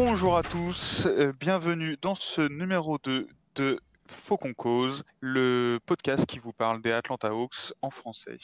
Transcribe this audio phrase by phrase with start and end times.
[0.00, 6.38] Bonjour à tous, euh, bienvenue dans ce numéro 2 de Faucon Cause, le podcast qui
[6.38, 8.38] vous parle des Atlanta Hawks en français.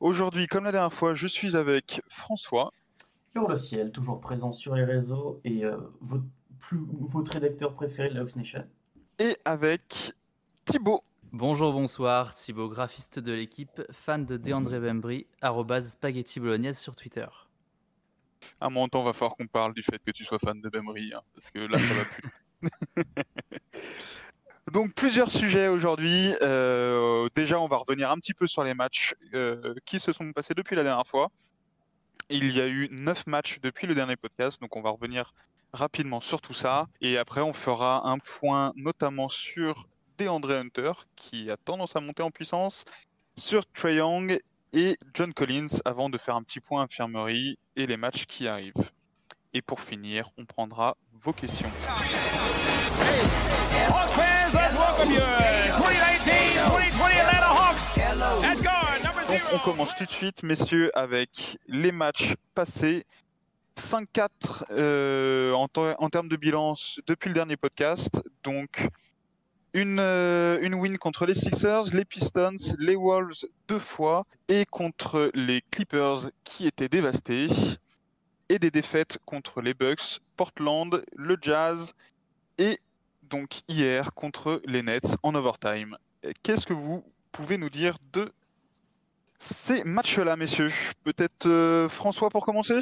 [0.00, 2.72] Aujourd'hui, comme la dernière fois, je suis avec François
[3.32, 6.24] Sur le ciel, toujours présent sur les réseaux et euh, votre,
[6.58, 8.66] plus, votre rédacteur préféré de la Ox Nation.
[9.18, 10.12] et avec
[10.64, 11.04] Thibaut.
[11.32, 17.26] Bonjour, bonsoir, Thibaut, graphiste de l'équipe, fan de DeAndre Bembry, arrobase spaghetti bolognaise sur Twitter.
[18.60, 20.68] À un moment temps, va falloir qu'on parle du fait que tu sois fan de
[20.68, 22.62] Bemery, hein, parce que là, ça va plus.
[24.72, 26.32] Donc, plusieurs sujets aujourd'hui.
[26.42, 30.32] Euh, déjà, on va revenir un petit peu sur les matchs euh, qui se sont
[30.32, 31.30] passés depuis la dernière fois.
[32.28, 35.32] Il y a eu neuf matchs depuis le dernier podcast, donc on va revenir
[35.72, 36.86] rapidement sur tout ça.
[37.00, 39.86] Et après, on fera un point notamment sur
[40.18, 42.84] DeAndre Hunter, qui a tendance à monter en puissance,
[43.36, 44.38] sur Trae Young
[44.72, 48.90] et John Collins, avant de faire un petit point infirmerie et les matchs qui arrivent.
[49.52, 51.70] Et pour finir, on prendra vos questions.
[59.52, 63.04] On commence tout de suite, messieurs, avec les matchs passés.
[63.76, 66.74] 5-4 euh, en termes de bilan
[67.06, 68.22] depuis le dernier podcast.
[68.44, 68.88] Donc
[69.72, 75.30] une, euh, une win contre les Sixers, les Pistons, les Wolves deux fois et contre
[75.34, 77.48] les Clippers qui étaient dévastés.
[78.48, 81.92] Et des défaites contre les Bucks, Portland, le Jazz
[82.58, 82.78] et
[83.22, 85.96] donc hier contre les Nets en overtime.
[86.42, 88.32] Qu'est-ce que vous pouvez nous dire de
[89.40, 90.70] ces matchs-là, messieurs
[91.02, 92.78] Peut-être euh, François pour commencer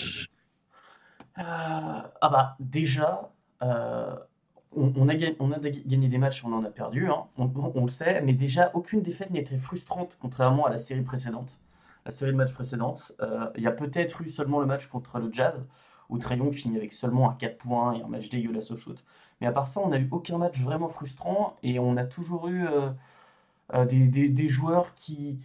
[1.39, 3.31] Euh, ah bah déjà,
[3.63, 4.15] euh,
[4.75, 8.73] on, a, gagné, des matchs, on en a perdu, hein, on, le sait, mais déjà
[8.75, 11.61] aucune défaite n'était frustrante contrairement à la série précédente,
[12.05, 13.13] la série de matchs précédente.
[13.57, 15.65] Il y a peut-être eu seulement le match contre le Jazz,
[16.09, 19.05] où Trae Young finit avec seulement un 4 points et un match dégueulasse au shoot.
[19.41, 22.49] Mais à part ça, on n'a eu aucun match vraiment frustrant et on a toujours
[22.49, 22.67] eu
[23.87, 25.39] des joueurs qui,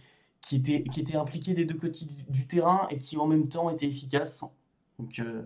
[0.44, 3.48] qui, étaient, qui étaient impliqués des deux côtés du, du terrain et qui en même
[3.48, 4.44] temps étaient efficaces.
[4.98, 5.44] Donc, euh,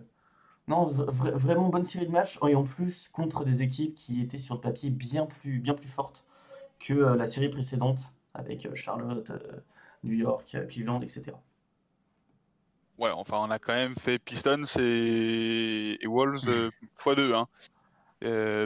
[0.68, 4.20] non, vra- vra- vraiment bonne série de matchs et en plus contre des équipes qui
[4.22, 6.24] étaient sur le papier bien plus, bien plus fortes
[6.80, 7.98] que euh, la série précédente
[8.34, 9.32] avec euh, Charlotte,
[10.04, 11.42] New York, Cleveland, etc.
[12.98, 17.32] Ouais, enfin, on a quand même fait Pistons et, et Wolves euh, x2.
[17.34, 17.46] Hein.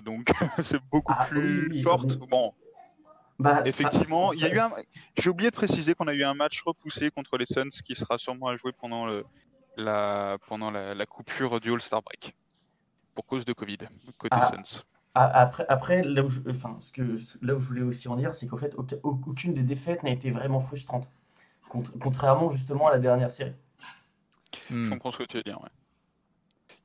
[0.04, 0.31] Donc,
[0.62, 2.19] c'est beaucoup Ah, plus oui, oui, forte.
[2.19, 2.26] oui.
[2.28, 2.54] Bon,
[3.38, 4.70] Bah, ça- effectivement, il y a ça- eu un...
[5.19, 8.19] J'ai oublié de préciser qu'on a eu un match repoussé contre les Suns qui sera
[8.19, 9.25] sûrement à jouer pendant, le,
[9.76, 12.34] la, pendant la, la coupure du All-Star Break.
[13.15, 13.78] Pour cause de Covid,
[14.19, 14.50] côté Ah.
[14.54, 14.82] Suns.
[15.15, 17.03] Ah, Après, après là, où je, enfin, ce que,
[17.42, 20.10] là où je voulais aussi en dire, c'est qu'en fait, aucun- aucune des défaites n'a
[20.10, 21.10] été vraiment frustrante.
[21.69, 23.53] Contra- contrairement justement à la dernière série.
[24.71, 24.88] Je Hmm.
[24.91, 25.69] comprends ce que tu veux dire, ouais.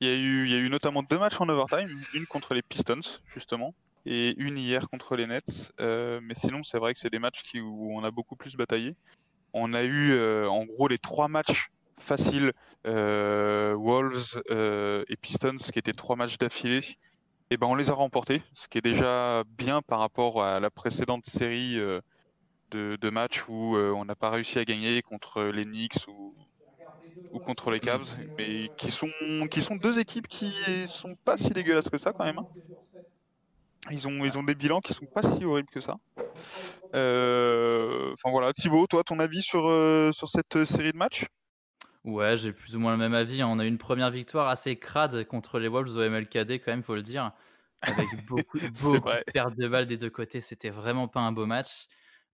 [0.01, 2.53] Il y a eu, il y a eu notamment deux matchs en overtime, une contre
[2.53, 3.73] les Pistons, justement,
[4.07, 5.71] et une hier contre les Nets.
[5.81, 8.95] Euh, mais sinon, c'est vrai que c'est des matchs où on a beaucoup plus bataillé.
[9.53, 11.69] On a eu, euh, en gros, les trois matchs
[11.99, 12.53] faciles,
[12.85, 16.97] euh, Wolves euh, et Pistons, qui étaient trois matchs d'affilée.
[17.49, 20.69] Et ben, on les a remportés, ce qui est déjà bien par rapport à la
[20.69, 22.01] précédente série de,
[22.71, 26.35] de matchs où on n'a pas réussi à gagner contre les Knicks ou,
[27.31, 29.09] ou contre les Cavs, mais qui sont,
[29.49, 30.51] qui sont deux équipes qui
[30.87, 32.41] sont pas si dégueulasses que ça quand même.
[33.91, 35.95] Ils ont, ils ont des bilans qui sont pas si horribles que ça.
[36.95, 41.25] Euh, Enfin voilà, Thibaut, toi, ton avis sur, euh, sur cette série de matchs?
[42.03, 43.41] Ouais, j'ai plus ou moins le même avis.
[43.41, 43.47] hein.
[43.49, 46.83] On a eu une première victoire assez crade contre les Wolves au MLKD, quand même,
[46.83, 47.33] faut le dire.
[47.81, 50.41] Avec beaucoup, beaucoup de pertes de balles des deux côtés.
[50.41, 51.87] C'était vraiment pas un beau match.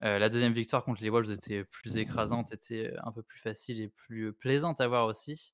[0.03, 3.81] Euh, la deuxième victoire contre les Wolves était plus écrasante, était un peu plus facile
[3.81, 5.53] et plus plaisante à voir aussi.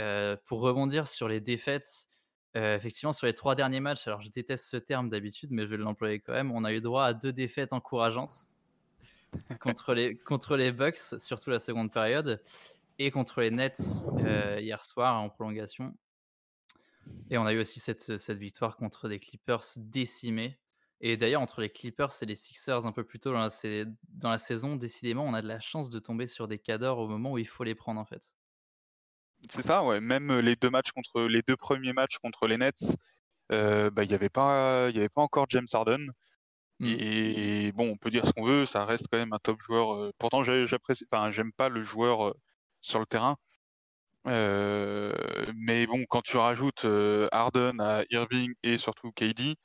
[0.00, 2.08] Euh, pour rebondir sur les défaites,
[2.54, 5.76] effectivement, sur les trois derniers matchs, alors je déteste ce terme d'habitude, mais je vais
[5.76, 6.50] l'employer quand même.
[6.52, 8.46] On a eu droit à deux défaites encourageantes
[9.60, 12.42] contre les, contre les Bucks, surtout la seconde période,
[12.98, 13.80] et contre les Nets
[14.58, 15.94] hier soir en prolongation.
[17.30, 20.58] Et on a eu aussi cette, cette victoire contre des Clippers décimés.
[21.00, 23.50] Et d'ailleurs, entre les Clippers et les Sixers un peu plus tôt dans la,
[24.08, 27.08] dans la saison, décidément, on a de la chance de tomber sur des cadors au
[27.08, 28.30] moment où il faut les prendre en fait.
[29.50, 30.00] C'est ça, ouais.
[30.00, 32.96] Même les deux matchs contre les deux premiers matchs contre les Nets,
[33.52, 36.08] euh, bah, il n'y avait pas, il y avait pas encore James Harden.
[36.80, 36.86] Mm.
[37.00, 39.94] Et bon, on peut dire ce qu'on veut, ça reste quand même un top joueur.
[39.96, 42.34] euh, Pourtant, j'apprécie, enfin, j'aime pas le joueur euh,
[42.80, 43.36] sur le terrain,
[44.28, 45.12] Euh,
[45.56, 49.56] mais bon, quand tu rajoutes euh, Harden à Irving et surtout KD,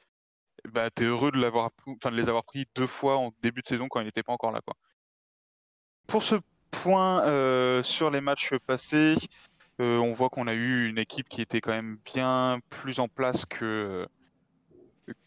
[0.69, 3.62] bah, tu es heureux de, l'avoir, enfin, de les avoir pris deux fois en début
[3.62, 4.62] de saison quand il n'était pas encore là.
[4.65, 4.75] Quoi.
[6.07, 6.35] Pour ce
[6.71, 9.15] point euh, sur les matchs passés,
[9.79, 13.07] euh, on voit qu'on a eu une équipe qui était quand même bien plus en
[13.07, 14.07] place que,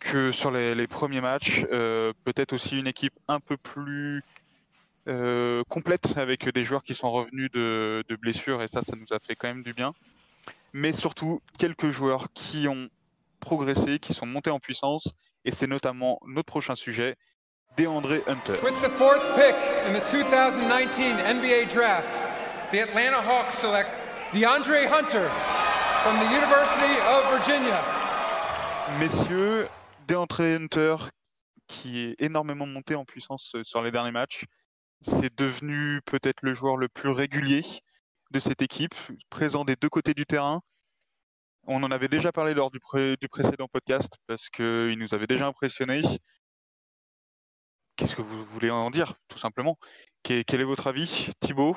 [0.01, 1.65] que sur les, premiers matchs.
[1.73, 4.23] Euh, peut-être aussi une équipe un peu plus
[5.09, 9.21] euh, complète avec des joueurs qui sont revenus de, blessures et ça, ça nous a
[9.21, 9.93] fait quand même du bien.
[10.73, 12.89] Mais surtout, quelques joueurs qui ont
[13.39, 15.15] progressé, qui sont montés en puissance
[15.45, 17.17] et c'est notamment notre prochain sujet,
[17.77, 18.55] DeAndre Hunter.
[18.55, 19.55] Pick
[19.87, 21.67] in the 2019 NBA
[22.73, 23.65] Atlanta Hawks
[24.33, 25.29] DeAndre Hunter
[26.05, 27.83] from the University of Virginia.
[29.01, 29.69] Messieurs,
[30.07, 30.97] DeAndre Hunter,
[31.67, 34.45] qui est énormément monté en puissance euh, sur les derniers matchs,
[35.03, 37.65] c'est devenu peut-être le joueur le plus régulier
[38.31, 38.95] de cette équipe,
[39.31, 40.61] présent des deux côtés du terrain.
[41.67, 42.79] On en avait déjà parlé lors du,
[43.21, 46.03] du précédent podcast parce qu'il nous avait déjà impressionné.
[47.97, 49.77] Qu'est-ce que vous voulez en dire, tout simplement?
[50.23, 51.77] Quel est votre avis, Thibaut?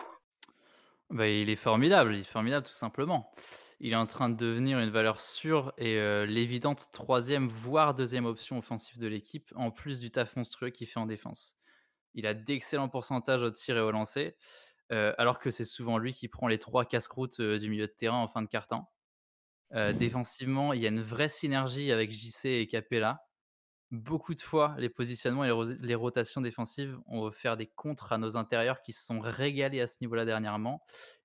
[1.13, 3.31] Bah, il est formidable, il est formidable tout simplement.
[3.79, 8.25] Il est en train de devenir une valeur sûre et euh, l'évidente troisième, voire deuxième
[8.25, 11.53] option offensive de l'équipe, en plus du taf monstrueux qu'il fait en défense.
[12.15, 14.35] Il a d'excellents pourcentages au tir et au lancer,
[14.91, 17.93] euh, alors que c'est souvent lui qui prend les trois casse-croûtes euh, du milieu de
[17.93, 18.83] terrain en fin de carton.
[19.71, 23.23] Défensivement, il y a une vraie synergie avec JC et Capella.
[23.93, 28.11] Beaucoup de fois, les positionnements et les, ro- les rotations défensives ont offert des contres
[28.11, 30.83] à nos intérieurs qui se sont régalés à ce niveau-là dernièrement.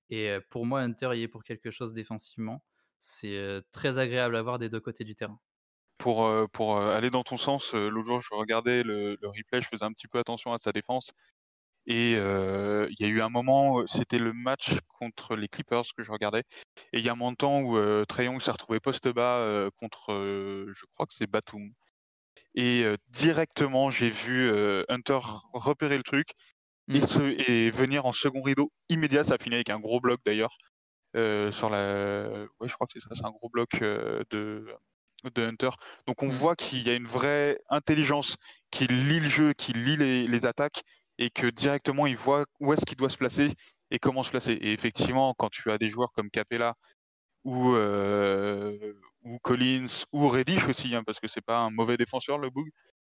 [0.09, 2.63] Et pour moi, Hunter y est pour quelque chose défensivement.
[2.99, 5.39] C'est très agréable à voir des deux côtés du terrain.
[5.97, 9.91] pour, pour aller dans ton sens, l'autre jour, je regardais le, replay, je faisais un
[9.91, 11.11] petit peu attention à sa défense.
[11.87, 16.11] Et il y a eu un moment, c'était le match contre les Clippers que je
[16.11, 16.43] regardais.
[16.93, 18.05] Et il y a un moment de temps où euh,
[18.39, 20.11] s'est retrouvé poste bas contre,
[20.73, 21.73] je crois que c'est Batum.
[22.55, 25.19] Et euh, directement, j'ai vu euh, Hunter
[25.53, 26.29] repérer le truc
[26.93, 27.07] et, Mm.
[27.07, 29.23] se- et venir en second rideau immédiat.
[29.23, 30.57] Ça a fini avec un gros bloc d'ailleurs.
[31.15, 32.29] euh, sur la...
[32.59, 34.65] Ouais, je crois que c'est ça, c'est un gros bloc de,
[35.35, 35.69] de Hunter.
[36.07, 36.31] Donc on Mm.
[36.31, 38.37] voit qu'il y a une vraie intelligence
[38.71, 40.81] qui lit le jeu, qui lit les, les attaques
[41.17, 43.53] et que directement il voit où est-ce qu'il doit se placer
[43.91, 44.53] et comment se placer.
[44.53, 46.75] Et effectivement, quand tu as des joueurs comme Capella
[47.43, 48.93] ou, euh,
[49.23, 52.69] ou Collins ou Reddish aussi, hein, parce que c'est pas un mauvais défenseur le Boog,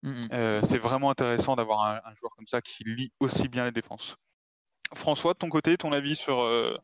[0.03, 0.27] Mm, mm.
[0.33, 3.71] euh, c'est vraiment intéressant d'avoir un, un joueur comme ça qui lit aussi bien les
[3.71, 4.15] défenses.
[4.95, 6.75] François, de ton côté, ton avis sur, euh,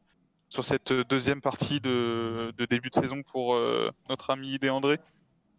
[0.50, 5.00] sur cette deuxième partie de, de début de saison pour euh, notre ami Déandré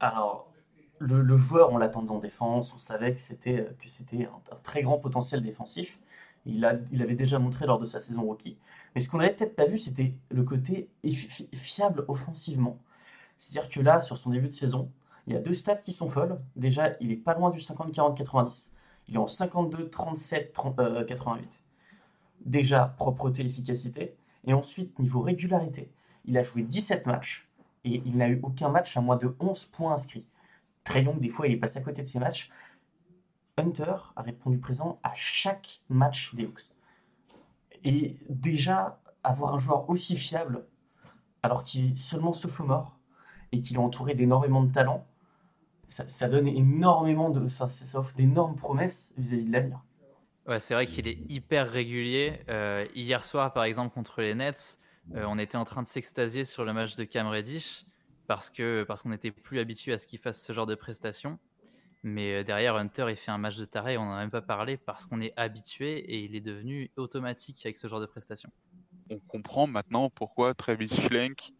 [0.00, 0.50] Alors,
[0.98, 4.56] le, le joueur, on l'attendait en défense, on savait que c'était que c'était un, un
[4.62, 5.98] très grand potentiel défensif.
[6.46, 8.56] Il, a, il avait déjà montré lors de sa saison rookie.
[8.94, 10.88] Mais ce qu'on avait peut-être pas vu, c'était le côté
[11.52, 12.78] fiable offensivement.
[13.38, 14.90] C'est-à-dire que là, sur son début de saison,
[15.26, 16.40] il y a deux stats qui sont folles.
[16.56, 18.70] Déjà, il est pas loin du 50-40-90.
[19.08, 21.42] Il est en 52-37-88.
[22.44, 24.16] Déjà, propreté, efficacité.
[24.46, 25.90] Et ensuite, niveau régularité,
[26.24, 27.48] il a joué 17 matchs
[27.84, 30.26] et il n'a eu aucun match à moins de 11 points inscrits.
[30.84, 32.50] Très long, des fois, il est passé à côté de ses matchs.
[33.56, 36.62] Hunter a répondu présent à chaque match des Hawks.
[37.84, 40.66] Et déjà, avoir un joueur aussi fiable,
[41.42, 42.97] alors qu'il est seulement sophomore
[43.52, 45.06] et qu'il est entouré d'énormément de talents,
[45.88, 47.44] ça, ça donne énormément de.
[47.44, 49.80] Enfin, ça, ça offre d'énormes promesses vis-à-vis de l'avenir.
[50.46, 52.40] Ouais, c'est vrai qu'il est hyper régulier.
[52.48, 54.78] Euh, hier soir, par exemple, contre les Nets,
[55.14, 57.84] euh, on était en train de s'extasier sur le match de Cam Reddish
[58.26, 61.38] parce que parce qu'on n'était plus habitué à ce qu'il fasse ce genre de prestations.
[62.02, 64.40] Mais euh, derrière, Hunter, il fait un match de taré, on n'en a même pas
[64.40, 68.50] parlé parce qu'on est habitué et il est devenu automatique avec ce genre de prestations.
[69.10, 71.52] On comprend maintenant pourquoi Travis Schlenk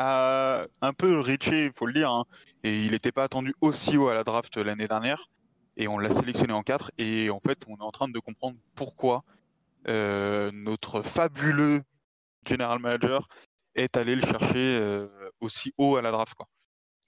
[0.00, 2.24] a un peu reaché, il faut le dire, hein,
[2.64, 5.26] et il n'était pas attendu aussi haut à la draft l'année dernière,
[5.76, 8.56] et on l'a sélectionné en 4, et en fait, on est en train de comprendre
[8.74, 9.24] pourquoi
[9.88, 11.82] euh, notre fabuleux
[12.46, 13.28] general manager
[13.74, 15.08] est allé le chercher euh,
[15.40, 16.34] aussi haut à la draft.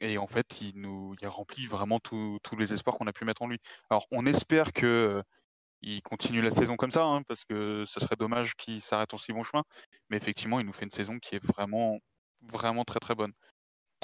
[0.01, 3.25] Et en fait, il nous il remplit vraiment tous tous les espoirs qu'on a pu
[3.25, 3.59] mettre en lui.
[3.91, 5.23] Alors, on espère que euh,
[5.83, 9.19] il continue la saison comme ça, hein, parce que ce serait dommage qu'il s'arrête en
[9.19, 9.65] si bon chemin.
[10.11, 11.99] Mais effectivement, il nous fait une saison qui est vraiment,
[12.43, 13.33] vraiment très très bonne.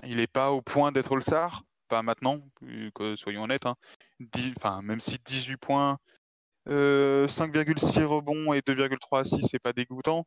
[0.05, 3.67] Il n'est pas au point d'être All-Star, pas maintenant, euh, que- soyons honnêtes.
[3.67, 3.77] hein.
[4.83, 5.99] Même si 18 points,
[6.69, 10.27] euh, 5,6 rebonds et 2,3 assists, c'est pas dégoûtant,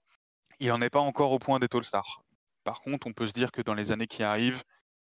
[0.59, 2.23] il n'en est pas encore au point d'être All-Star.
[2.63, 4.63] Par contre, on peut se dire que dans les années qui arrivent,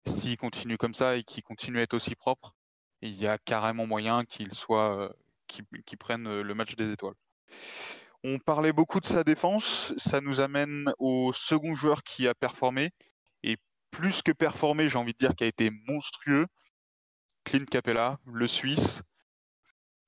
[0.08, 2.54] s'il continue comme ça et qu'il continue à être aussi propre,
[3.02, 5.10] il y a carrément moyen qu'il soit, euh,
[5.48, 7.16] qu'il prenne euh, le match des étoiles.
[8.24, 12.92] On parlait beaucoup de sa défense, ça nous amène au second joueur qui a performé
[13.92, 16.46] plus que performé, j'ai envie de dire, qui a été monstrueux.
[17.44, 19.02] Clint Capella, le Suisse.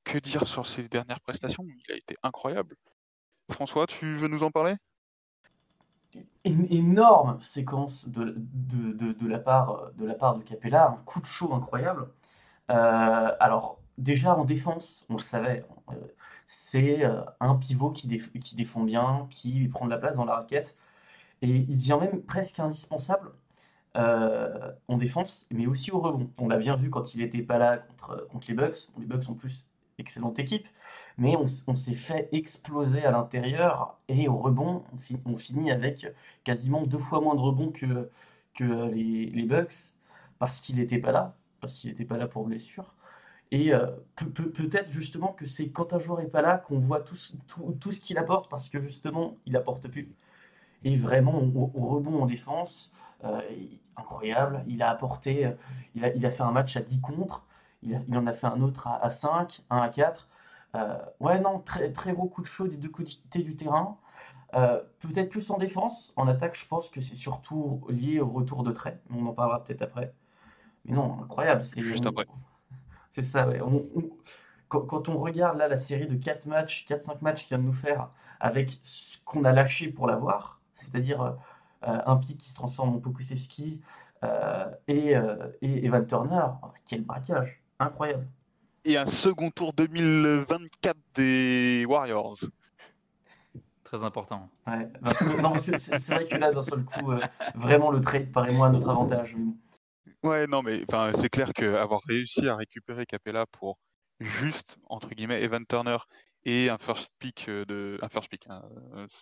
[0.04, 1.66] Que dire sur ses dernières prestations?
[1.68, 2.76] Il a été incroyable.
[3.52, 4.76] François, tu veux nous en parler?
[6.46, 12.10] Une énorme séquence de la part de Capella, un coup de chaud incroyable.
[12.70, 15.96] Euh, alors, déjà en défense, on le savait, euh,
[16.52, 20.26] c'est euh, un pivot qui, déf- qui défend bien, qui prend de la place dans
[20.26, 20.76] la raquette,
[21.42, 23.32] et il devient même presque indispensable
[23.98, 26.30] euh, en défense, mais aussi au rebond.
[26.40, 27.80] On l'a bien vu quand il n'était pas là
[28.30, 28.90] contre, les Bucks.
[29.00, 29.66] Les Bucks sont plus
[30.00, 30.68] excellente équipe,
[31.18, 36.08] mais on, s'est fait exploser à l'intérieur, et au rebond, on, fi- on finit avec
[36.44, 38.10] quasiment deux fois moins de rebonds que,
[38.56, 39.96] que les, les Bucks,
[40.40, 42.94] parce qu'il n'était pas là, parce qu'il n'était pas là pour blessure.
[43.52, 46.80] Et euh, pe- pe- peut-être justement que c'est quand un joueur n'est pas là qu'on
[46.80, 47.16] voit tout,
[47.48, 50.14] tout, tout ce qu'il apporte, parce que justement, il apporte plus.
[50.84, 52.92] Et vraiment, au, rebond en défense,
[53.24, 53.42] euh,
[53.98, 54.64] incroyable.
[54.68, 55.52] Il a apporté, euh,
[55.96, 57.44] il a, fait un match à 10 contre,
[57.84, 60.30] il, en a fait un autre à, à 5, un à 4.
[60.76, 63.98] Euh, ouais, non, très, très gros coup de chaud des deux côtés du terrain.
[65.00, 66.14] Peut-être plus en défense.
[66.16, 69.00] En attaque, je pense que c'est surtout lié au retour de trait.
[69.12, 70.14] On en parlera peut-être après.
[70.86, 71.64] Mais non, incroyable.
[71.64, 72.26] Juste après.
[73.22, 73.60] C'est ça, ouais.
[73.62, 74.10] On- on-
[74.68, 77.68] quand, quand on regarde là la série de 4 matchs, 4-5 matchs qu'il vient de
[77.68, 78.10] nous faire
[78.40, 81.32] avec ce qu'on a lâché pour l'avoir, c'est-à-dire euh,
[82.06, 83.82] un pic qui se transforme en Pokusevski
[84.24, 88.28] euh, et, euh, et Evan Turner, oh, quel braquage, incroyable.
[88.86, 92.38] Et un second tour 2024 des Warriors.
[93.84, 94.48] Très important.
[94.68, 97.20] Ouais, parce que- non, parce que c'est vrai que là, d'un seul coup, euh,
[97.56, 99.36] vraiment le trade paraît moins à notre avantage.
[99.38, 99.52] mais.
[100.24, 100.84] Ouais, non, mais
[101.16, 103.80] c'est clair qu'avoir réussi à récupérer Capella pour
[104.20, 105.98] juste, entre guillemets, Evan Turner
[106.44, 108.62] et un first pick euh, de, un first pick, un,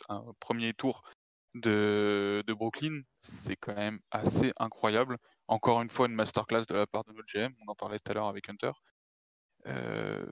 [0.10, 1.04] un premier tour
[1.56, 5.18] de, de Brooklyn, c'est quand même assez incroyable.
[5.48, 8.12] Encore une fois, une masterclass de la part de notre GM, on en parlait tout
[8.12, 8.72] à l'heure avec Hunter.
[9.68, 10.25] Euh,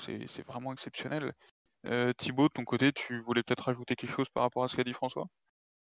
[0.00, 1.32] c'est vraiment exceptionnel.
[1.86, 4.76] Euh, Thibaut, de ton côté, tu voulais peut-être rajouter quelque chose par rapport à ce
[4.76, 5.26] qu'a dit François?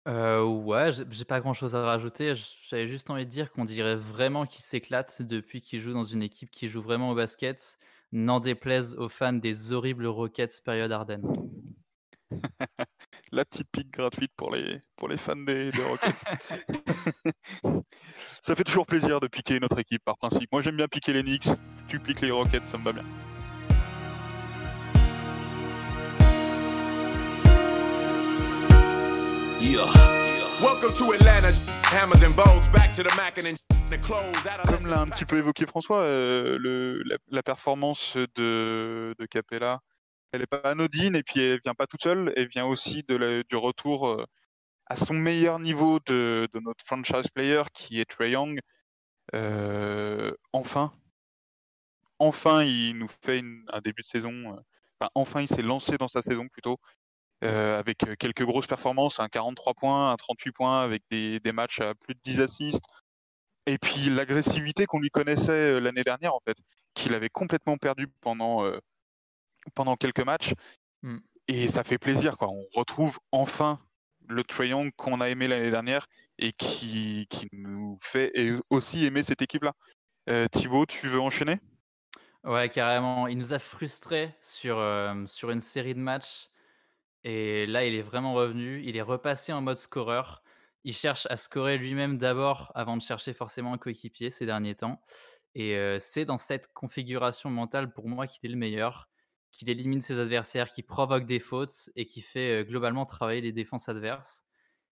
[0.07, 2.33] Euh, ouais, j'ai j'ai pas grand-chose à rajouter.
[2.69, 6.23] J'avais juste envie de dire qu'on dirait vraiment qu'il s'éclate depuis qu'il joue dans une
[6.23, 7.77] équipe qui joue vraiment au basket,
[8.13, 11.27] n'en déplaise aux fans des horribles Rockets période Ardennes.
[13.31, 16.23] La petite pique gratuite pour les, pour les fans des, des Rockets.
[18.41, 20.49] ça fait toujours plaisir de piquer notre équipe par principe.
[20.51, 21.49] Moi j'aime bien piquer les Knicks,
[21.89, 23.03] tu piques les Rockets, ça me va bien.
[34.67, 39.79] Comme l'a un petit peu évoqué François, euh, le, la, la performance de, de Capella,
[40.31, 43.15] elle n'est pas anodine et puis elle vient pas toute seule, elle vient aussi de
[43.15, 44.25] la- du retour euh,
[44.87, 48.59] à son meilleur niveau de, de notre franchise player qui est Trae Young.
[49.35, 50.93] Euh, enfin,
[52.19, 54.31] enfin, il nous fait une- un début de saison.
[54.55, 54.59] euh,
[54.99, 56.77] enfin, enfin, il s'est lancé dans sa saison plutôt.
[57.43, 61.51] Euh, avec euh, quelques grosses performances, un 43 points, un 38 points, avec des, des
[61.51, 62.85] matchs à plus de 10 assists.
[63.65, 66.57] Et puis l'agressivité qu'on lui connaissait euh, l'année dernière, en fait,
[66.93, 68.79] qu'il avait complètement perdu pendant, euh,
[69.75, 70.53] pendant quelques matchs.
[71.03, 71.17] Mm.
[71.49, 72.49] Et ça fait plaisir, quoi.
[72.49, 73.79] On retrouve enfin
[74.27, 78.33] le Young qu'on a aimé l'année dernière et qui, qui nous fait
[78.69, 79.73] aussi aimer cette équipe-là.
[80.29, 81.59] Euh, Thibaut, tu veux enchaîner?
[82.43, 83.27] Ouais, carrément.
[83.27, 86.49] Il nous a frustrés sur, euh, sur une série de matchs.
[87.29, 88.81] Et là, il est vraiment revenu.
[88.85, 90.41] Il est repassé en mode scoreur.
[90.85, 95.01] Il cherche à scorer lui-même d'abord avant de chercher forcément un coéquipier ces derniers temps.
[95.53, 99.09] Et euh, c'est dans cette configuration mentale pour moi qu'il est le meilleur,
[99.51, 103.51] qu'il élimine ses adversaires, qui provoque des fautes et qui fait euh, globalement travailler les
[103.51, 104.45] défenses adverses.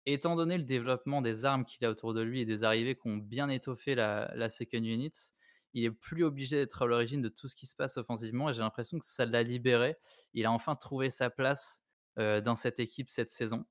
[0.05, 3.07] Étant donné le développement des armes qu'il a autour de lui et des arrivées qui
[3.07, 5.31] ont bien étoffé la, la second unit,
[5.73, 8.53] il est plus obligé d'être à l'origine de tout ce qui se passe offensivement et
[8.53, 9.97] j'ai l'impression que ça l'a libéré.
[10.35, 11.81] Il a enfin trouvé sa place
[12.17, 13.65] dans cette équipe cette saison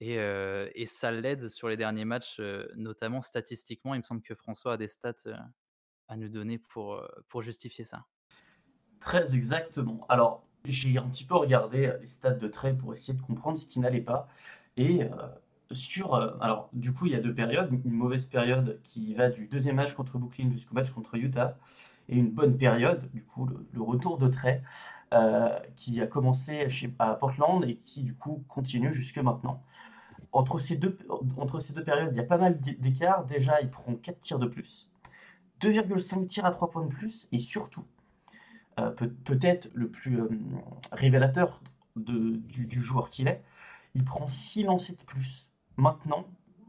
[0.00, 3.94] et, euh, et ça l'aide sur les derniers matchs, euh, notamment statistiquement.
[3.94, 5.36] Il me semble que François a des stats euh,
[6.08, 8.04] à nous donner pour, euh, justifier ça.
[9.00, 10.04] Très exactement.
[10.08, 13.58] Alors, j'ai un petit peu regardé euh, les stats de Trey pour essayer de comprendre
[13.58, 14.28] ce qui n'allait pas.
[14.76, 15.08] Et euh,
[15.70, 16.14] sur.
[16.14, 17.70] euh, alors, du coup, il y a deux périodes.
[17.84, 21.56] Une mauvaise période qui va du deuxième match contre Brooklyn jusqu'au match contre Utah.
[22.08, 24.62] Et une bonne période, du coup, le, retour de Trey,
[25.12, 29.62] euh, qui a commencé chez, à Portland et qui, du coup, continue jusque maintenant.
[30.32, 30.96] Entre ces deux,
[31.84, 33.24] périodes, il y a pas mal d'é- d'écart.
[33.24, 34.90] Déjà, il prend 4 tirs de plus,
[35.60, 37.84] 2,5 tirs à 3 points de plus, et surtout,
[38.80, 40.28] euh, peut- peut-être le plus euh,
[40.92, 41.62] révélateur
[41.96, 43.42] de- du, joueur qu'il est,
[43.94, 46.26] il prend 6 lancers de plus maintenant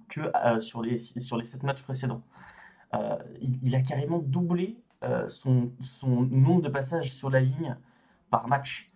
[0.09, 0.21] que
[0.59, 2.21] sur les, sur les 7 matchs précédents.
[3.41, 5.71] Il a carrément doublé euh, son,
[6.03, 7.77] nombre de passages sur la ligne
[8.29, 8.89] par match.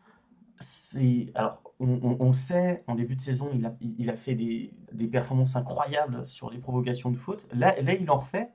[0.59, 3.49] C'est, alors, on, sait, en début de saison,
[3.79, 4.73] il a, fait des,
[5.07, 7.45] performances incroyables sur les provocations de faute.
[7.53, 8.49] Là, là il en refait.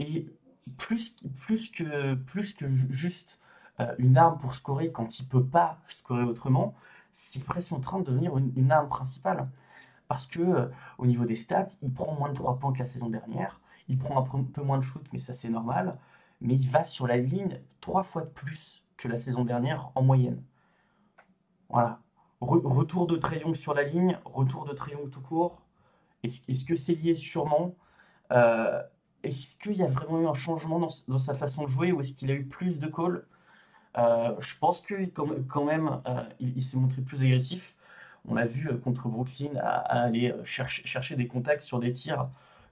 [0.00, 0.26] Et
[0.76, 1.16] plus,
[1.70, 2.18] que,
[2.90, 3.40] juste
[3.78, 6.74] euh, une arme pour scorer quand il peut pas scorer autrement,
[7.12, 9.48] c'est presque en train de devenir une, arme principale.
[10.08, 10.66] Parce que euh,
[10.98, 13.60] au niveau des stats, il prend moins de 3 points que la saison dernière.
[13.88, 15.96] Il prend un peu moins de shoot, mais ça c'est normal.
[16.40, 20.02] Mais il va sur la ligne trois fois de plus que la saison dernière en
[20.02, 20.42] moyenne.
[21.68, 22.00] Voilà.
[22.40, 25.62] Re- retour de Trae sur la ligne, retour de Trae tout court.
[26.22, 27.74] Est-ce que c'est lié sûrement?
[28.32, 28.82] Euh,
[29.22, 32.12] Est-ce qu'il y a vraiment eu un changement dans, sa façon de jouer ou est-ce
[32.12, 33.26] qu'il a eu plus de calls?
[33.98, 35.06] Euh, Je pense que
[35.48, 37.74] quand, même, euh, il, s'est montré plus agressif.
[38.28, 42.28] On l'a vu contre Brooklyn à, aller chercher, chercher des contacts sur des tirs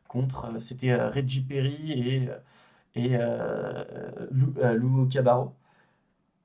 [0.08, 2.28] contre, c'était Reggie Perry et,
[2.94, 3.84] et euh,
[4.30, 5.54] Lou, euh, Lou Cabarro.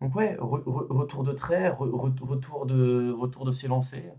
[0.02, 4.16] Donc ouais, re- re- retour de trait, re- re- retour de, retour ses lancers,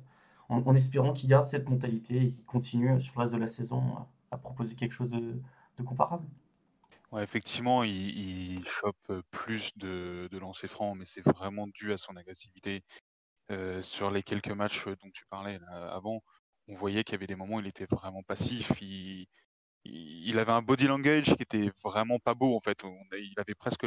[0.48, 3.82] en, espérant qu'il garde cette mentalité et qu'il continue sur le reste de la saison
[4.30, 5.36] à, proposer quelque chose de,
[5.84, 6.26] comparable.
[7.16, 11.96] Effectivement, il, il chope euh, plus de, de lancers francs, mais c'est vraiment dû à
[11.96, 12.82] son agressivité.
[13.50, 16.22] Euh, sur les quelques matchs euh, dont tu parlais avant,
[16.66, 18.72] on voyait qu'il y avait des moments où il était vraiment passif.
[19.84, 22.84] Il avait un body language qui était vraiment pas beau en fait.
[22.84, 22.96] On,
[23.36, 23.82] avait presque,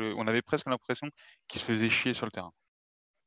[0.68, 1.10] l'impression
[1.48, 2.54] qu'il se faisait chier sur le terrain.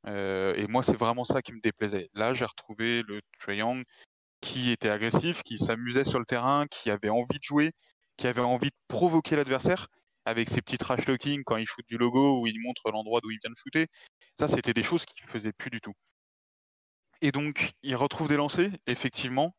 [0.07, 2.09] Euh, et moi, c'est vraiment ça qui me déplaisait.
[2.15, 3.85] Là, j'ai retrouvé le Young
[4.41, 7.73] qui était agressif, qui s'amusait sur le terrain, qui avait envie de jouer,
[8.17, 9.89] qui avait envie de provoquer l'adversaire
[10.25, 13.31] avec ses petits trash talking quand il shoot du logo ou il montre l'endroit d'où
[13.31, 13.89] il vient de shooter.
[14.39, 15.95] Ça, c'était des choses qu'il faisait plus du tout.
[17.23, 19.55] Et donc, il retrouve des lancers, effectivement,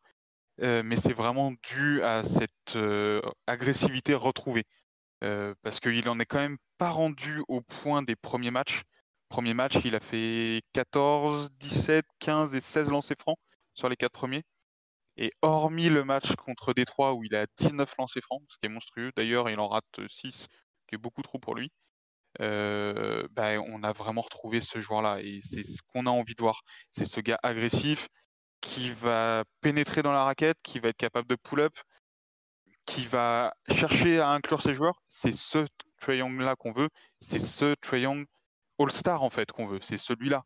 [0.64, 4.66] euh, mais c'est vraiment dû à cette euh, agressivité retrouvée.
[5.24, 8.84] Euh, parce qu'il en est quand même pas rendu au point des premiers matchs.
[9.30, 13.38] Premier match, il a fait 14, 17, 15 et 16 lancers francs
[13.74, 14.44] sur les quatre premiers.
[15.18, 18.70] Et hormis le match contre Détroit où il a 19 lancers francs, ce qui est
[18.70, 20.48] monstrueux, d'ailleurs il en rate 6,
[20.88, 21.72] qui est beaucoup trop pour lui,
[22.40, 25.22] bah, on a vraiment retrouvé ce joueur-là.
[25.22, 26.62] Et c'est ce qu'on a envie de voir.
[26.92, 28.08] C'est ce gars agressif
[28.62, 31.74] qui va pénétrer dans la raquette, qui va être capable de pull-up,
[32.86, 35.02] qui va chercher à inclure ses joueurs.
[35.10, 35.66] C'est ce
[36.00, 36.90] Trae Young-là qu'on veut.
[37.20, 38.26] C'est ce Trae Young
[38.80, 39.80] All-Star en fait qu'on veut.
[39.82, 40.44] C'est celui-là.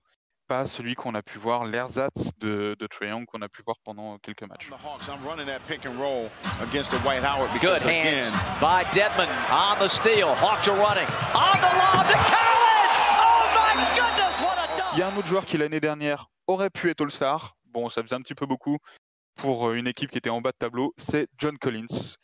[0.47, 3.77] Pas celui qu'on a pu voir, l'ersatz de, de Trae Young qu'on a pu voir
[3.83, 4.69] pendant quelques matchs.
[4.69, 6.29] The Hawks, I'm running that pick and roll
[6.61, 10.35] against the White Howard because Good hands by Dedman on the steal.
[10.35, 12.99] Hawks are running on the lob to Collins.
[13.17, 16.69] Oh my goodness, what a Il y a un autre joueur qui l'année dernière aurait
[16.69, 17.55] pu être All-Star.
[17.75, 18.77] Bon, ça faisait un petit peu beaucoup
[19.35, 20.93] pour euh, une équipe qui était en bas de tableau.
[20.97, 22.15] C'est John Collins.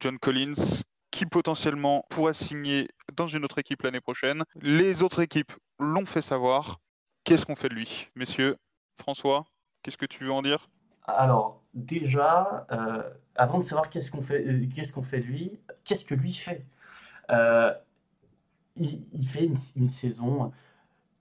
[0.00, 4.42] John Collins qui potentiellement pourrait signer dans une autre équipe l'année prochaine.
[4.56, 6.78] Les autres équipes l'ont fait savoir.
[7.22, 8.08] Qu'est-ce qu'on fait de lui?
[8.16, 8.56] Messieurs,
[9.00, 9.44] François,
[9.84, 10.66] qu'est-ce que tu veux en dire?
[11.04, 15.60] Alors, déjà, euh, avant de savoir qu'est-ce qu'on fait, euh, qu'est-ce qu'on fait de lui,
[15.84, 16.66] qu'est-ce que lui fait?
[18.74, 20.52] Il, fait une, saison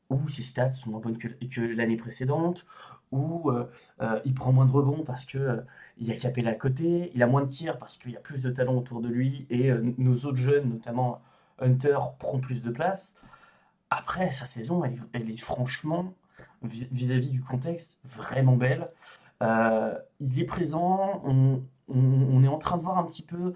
[0.10, 2.66] où ses stats sont moins bonnes que l'année précédente,
[3.12, 3.70] où euh,
[4.02, 5.62] euh, il prend moins de rebonds parce que euh,
[5.98, 8.20] il y a Capella à côté, il a moins de tirs parce qu'il y a
[8.20, 11.22] plus de talent autour de lui et nos autres jeunes, notamment
[11.60, 13.16] Hunter, prend plus de place.
[13.90, 16.14] Après, sa saison, elle est, franchement,
[16.64, 18.90] vis- vis-à-vis du contexte, vraiment belle.
[20.20, 23.54] Il est présent, on, est en train de voir un petit peu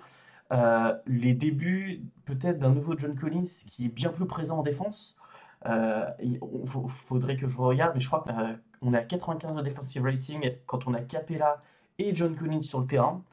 [1.05, 5.17] les débuts peut-être d'un nouveau John Collins qui est bien plus présent en défense.
[5.65, 6.39] Il
[6.87, 8.31] faudrait que je regarde, mais je crois qu'on
[8.93, 11.61] est à 95 de defensive rating quand on a Capella
[11.97, 13.23] et John Collins sur le terrain.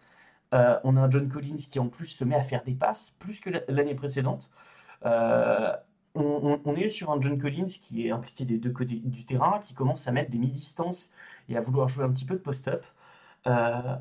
[0.54, 3.14] Euh, on a un John Collins qui en plus se met à faire des passes
[3.18, 4.48] plus que la- l'année précédente.
[5.06, 5.72] Euh,
[6.14, 9.24] on, on- on est sur un John Collins qui est impliqué des deux côtés du
[9.26, 11.10] terrain, qui commence à mettre des mi-distances
[11.48, 12.84] et à vouloir jouer un petit peu de post-up.
[13.46, 13.96] Euh,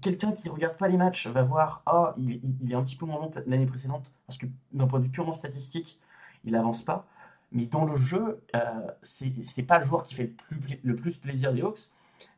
[0.00, 2.40] Quelqu'un qui ne regarde pas les matchs va voir, ah, il,
[2.70, 5.10] est un petit peu moins bon que l'année précédente, parce que d'un point de vue
[5.10, 6.00] purement statistique,
[6.44, 7.06] il n'avance pas.
[7.52, 8.60] Mais dans le jeu, euh,
[9.02, 11.90] c'est pas le joueur qui fait le plus, pla- le plus plaisir des Hawks,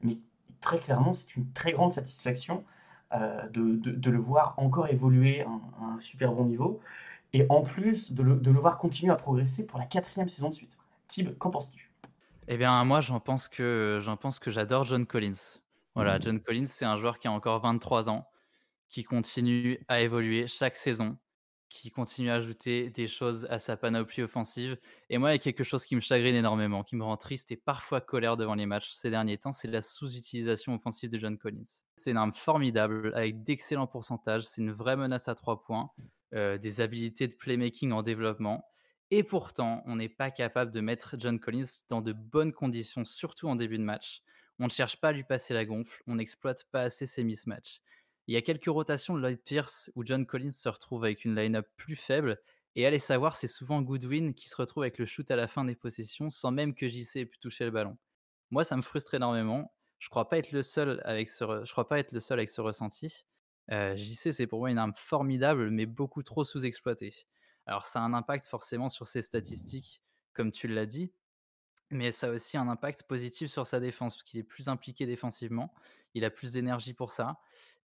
[0.02, 0.18] mais
[0.60, 2.64] très clairement, c'est une très grande satisfaction
[3.12, 5.48] euh, de, de- de le voir encore évoluer à
[5.82, 6.80] un, super bon niveau,
[7.34, 10.50] et en plus de le, de le voir continuer à progresser pour la quatrième saison
[10.50, 10.76] de suite.
[11.08, 11.90] Tib, qu'en penses-tu?
[12.48, 15.60] Eh bien, moi, j'en pense que j'en pense que j'adore John Collins.
[15.94, 18.28] Voilà, John Collins, c'est un joueur qui a encore 23 ans,
[18.88, 21.18] qui continue à évoluer chaque saison,
[21.72, 24.76] qui continue à ajouter des choses à sa panoplie offensive.
[25.08, 27.50] Et moi, il y a quelque chose qui me chagrine énormément, qui me rend triste
[27.50, 31.38] et parfois colère devant les matchs ces derniers temps, c'est la sous-utilisation offensive de John
[31.38, 31.80] Collins.
[31.96, 35.90] C'est une arme formidable, avec d'excellents pourcentages, c'est une vraie menace à trois points,
[36.34, 38.66] euh, des habilités de playmaking en développement.
[39.10, 43.48] Et pourtant, on n'est pas capable de mettre John Collins dans de bonnes conditions, surtout
[43.48, 44.22] en début de match.
[44.58, 47.80] On ne cherche pas à lui passer la gonfle, on n'exploite pas assez ses mismatchs.
[48.28, 51.34] Il y a quelques rotations de Lloyd Pierce où John Collins se retrouve avec une
[51.34, 52.40] line-up plus faible.
[52.74, 55.64] Et allez savoir, c'est souvent Goodwin qui se retrouve avec le shoot à la fin
[55.64, 57.98] des possessions sans même que JC ait pu toucher le ballon.
[58.50, 59.74] Moi, ça me frustre énormément.
[59.98, 62.48] Je crois pas être le seul avec ce, je crois pas être le seul avec
[62.48, 63.26] ce ressenti.
[63.70, 67.14] Euh, JC, c'est pour moi une arme formidable, mais beaucoup trop sous-exploitée.
[67.66, 71.12] Alors, ça a un impact forcément sur ses statistiques, comme tu l'as dit,
[71.90, 75.06] mais ça a aussi un impact positif sur sa défense, parce qu'il est plus impliqué
[75.06, 75.72] défensivement,
[76.14, 77.38] il a plus d'énergie pour ça.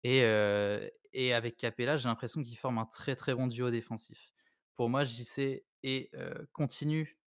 [0.03, 4.31] Et, avec Capella, j'ai l'impression qu'il forme un très très bon duo défensif.
[4.75, 6.11] Pour moi, JC et,
[6.53, 7.17] continue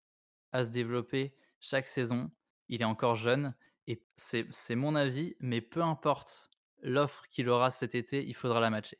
[0.52, 2.30] à se développer chaque saison.
[2.68, 3.54] Il est encore jeune,
[3.86, 6.50] et c'est mon avis, mais peu importe
[6.82, 8.98] l'offre qu'il aura cet été, il faudra la matcher.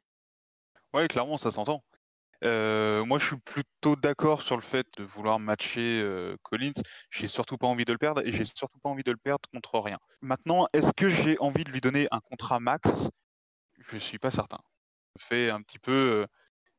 [0.95, 1.85] Ouais, clairement, ça s'entend.
[2.43, 6.73] Moi, je suis plutôt d'accord sur le fait de vouloir matcher euh, Collins.
[7.11, 9.49] J'ai surtout pas envie de le perdre et j'ai surtout pas envie de le perdre
[9.53, 9.99] contre rien.
[10.21, 13.09] Maintenant, est-ce que j'ai envie de lui donner un contrat max?
[13.91, 14.59] Je suis pas certain.
[15.19, 16.27] Je fais un petit peu euh,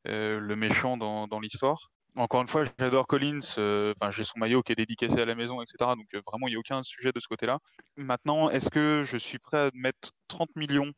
[0.09, 1.91] euh, le méchant dans, dans l'histoire.
[2.15, 3.41] Encore une fois, j'adore Collins.
[3.57, 5.95] euh, j'ai son maillot qui est dédicacé à la maison, etc.
[5.95, 7.59] Donc vraiment, il n'y a aucun sujet de ce côté-là.
[7.97, 10.91] Maintenant, est-ce que je suis prêt à mettre 30 millions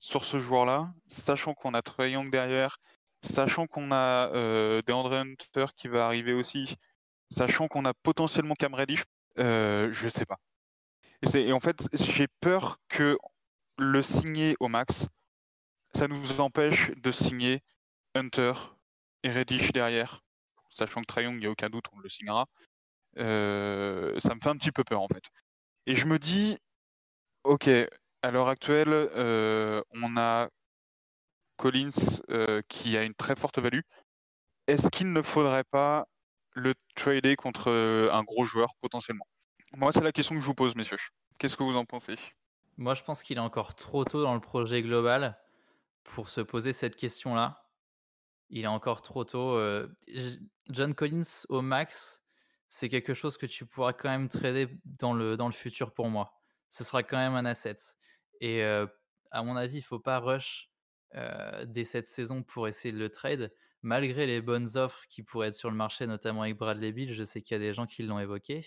[0.00, 2.78] sur ce joueur-là, sachant qu'on a Trae Young derrière,
[3.22, 4.28] sachant qu'on a
[4.82, 6.76] DeAndre Hunter qui va arriver aussi,
[7.32, 9.04] sachant qu'on a potentiellement Cam Reddish,
[9.38, 10.38] euh, je sais pas.
[11.34, 13.16] Et en fait, j'ai peur que
[13.78, 15.06] le signer au max,
[15.94, 17.60] ça nous empêche de signer
[18.14, 18.52] Hunter
[19.22, 20.20] et Reddish derrière,
[20.70, 22.46] sachant que Trae Young, il n'y a aucun doute, on le signera.
[23.18, 25.24] Euh, ça me fait un petit peu peur en fait.
[25.86, 26.58] Et je me dis,
[27.44, 27.68] ok,
[28.22, 30.48] à l'heure actuelle, euh, on a
[31.56, 31.90] Collins
[32.30, 33.80] euh, qui a une très forte value.
[34.66, 36.06] Est-ce qu'il ne faudrait pas
[36.54, 37.70] le trader contre
[38.12, 39.26] un gros joueur potentiellement?
[39.74, 40.98] Moi, c'est la question que je vous pose, messieurs.
[41.38, 42.16] Qu'est-ce que vous en pensez?
[42.76, 45.36] Moi, je pense qu'il est encore trop tôt dans le projet global
[46.04, 47.68] pour se poser cette question-là.
[48.50, 49.58] Il est encore trop tôt.
[50.70, 52.22] John Collins au max,
[52.68, 56.08] c'est quelque chose que tu pourras quand même trader dans le, dans le futur pour
[56.08, 56.34] moi.
[56.68, 57.76] Ce sera quand même un asset.
[58.40, 60.70] Et à mon avis, il ne faut pas rush
[61.64, 63.54] dès cette saison pour essayer de le trade.
[63.82, 67.24] Malgré les bonnes offres qui pourraient être sur le marché, notamment avec Bradley Bill, je
[67.24, 68.64] sais qu'il y a des gens qui l'ont évoqué.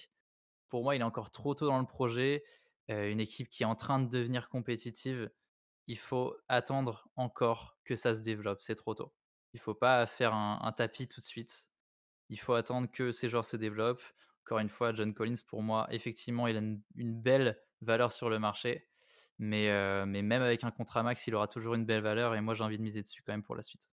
[0.70, 2.44] Pour moi, il est encore trop tôt dans le projet.
[2.90, 5.30] Une équipe qui est en train de devenir compétitive,
[5.88, 8.62] il faut attendre encore que ça se développe.
[8.62, 9.14] C'est trop tôt.
[9.54, 11.66] Il ne faut pas faire un, tapis tout de suite.
[12.30, 14.04] Il faut attendre que ces joueurs se développent.
[14.44, 18.40] Encore une fois, John Collins, pour moi, effectivement, il a une, belle valeur sur le
[18.40, 18.88] marché.
[19.38, 22.36] Mais, euh, mais même avec un contrat max, il aura toujours une belle valeur.
[22.36, 23.90] Et moi, j'ai envie de miser dessus quand même pour la suite.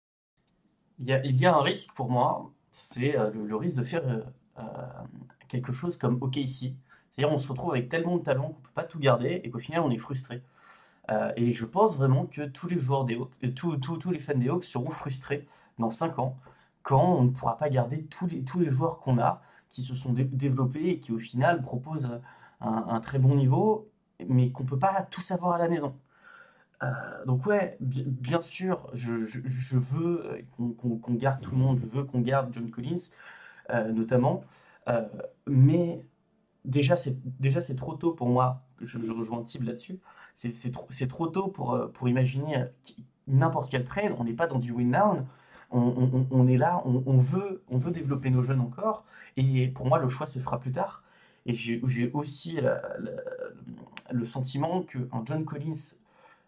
[0.99, 4.63] Il y a, un risque pour moi, c'est euh, le, risque de faire euh,
[5.49, 6.75] quelque chose comme OKC.
[7.11, 9.51] C'est-à-dire on se retrouve avec tellement de talent qu'on ne peut pas tout garder et
[9.51, 10.43] qu'au final on est frustré.
[11.11, 14.49] Euh, et je pense vraiment que tous les joueurs des euh, tous, les fans des
[14.49, 15.47] Hawks seront frustrés
[15.79, 16.37] dans 5 ans
[16.83, 19.95] quand on ne pourra pas garder tous les, tous les joueurs qu'on a qui se
[19.95, 22.11] sont dé- développés et qui au final proposent
[22.61, 23.91] un, très bon niveau,
[24.29, 25.95] mais qu'on ne peut pas tous avoir à la maison.
[26.83, 26.89] Euh,
[27.27, 29.41] donc ouais, bi- bien sûr, je, je-
[29.79, 30.45] veux
[30.79, 33.13] qu'on garde tout le monde, je veux qu'on garde John Collins,
[33.93, 34.45] notamment,
[35.47, 36.05] mais
[36.65, 40.01] déjà c'est déjà c'est trop tôt pour moi, je, je rejoins Tib là-dessus,
[40.35, 42.65] c'est trop, trop tôt pour, euh, pour imaginer euh,
[43.29, 45.27] n'importe quel trade, on n'est pas dans du win-down,
[45.71, 49.05] on, on- est là, on, on veut, on veut développer nos jeunes encore,
[49.37, 51.03] et pour moi le choix se fera plus tard,
[51.47, 52.83] et j'ai aussi la-
[54.11, 55.95] le sentiment qu'un John Collins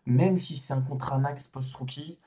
[0.06, 2.18] même si c'est un contrat max post-rookie,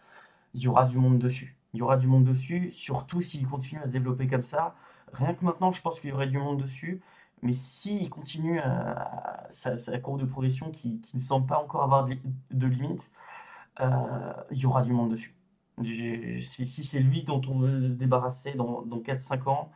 [0.56, 1.58] il y aura du monde dessus.
[1.74, 4.76] Il y aura du monde dessus, surtout s'il continue à se développer comme ça.
[5.14, 7.02] Rien que maintenant, je pense qu'il y aurait du monde dessus.
[7.42, 8.92] Mais s'il continue à,
[9.46, 12.18] à- sa, sa courbe de progression qui, qui ne semble pas encore avoir de,
[12.52, 13.12] de limite,
[13.82, 15.36] euh, il y aura du monde dessus.
[15.84, 19.70] Si, si c'est lui dont on veut se débarrasser dans, dans 4-5 ans,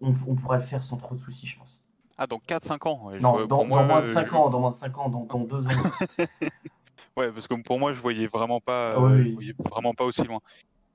[0.00, 1.78] on, on pourra le faire sans trop de soucis, je pense.
[2.18, 4.34] Ah, dans 4-5 ans ouais, Non, dans, pour moi, dans moins de euh, 5 je-
[4.34, 5.70] ans, dans moins de 5 ans, dans, dans 2 ans.
[7.16, 9.94] Ouais, parce que pour moi, je voyais vraiment pas, Ah oui, euh, je voyais vraiment
[9.94, 10.40] pas aussi loin.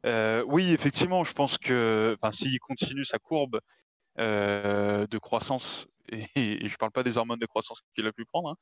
[0.05, 3.59] Euh, oui, effectivement, je pense que, s'il continue sa courbe euh,
[4.19, 5.88] de croissance,
[6.36, 8.55] et, je parle pas des hormones de croissance qu'il a pu prendre, hein,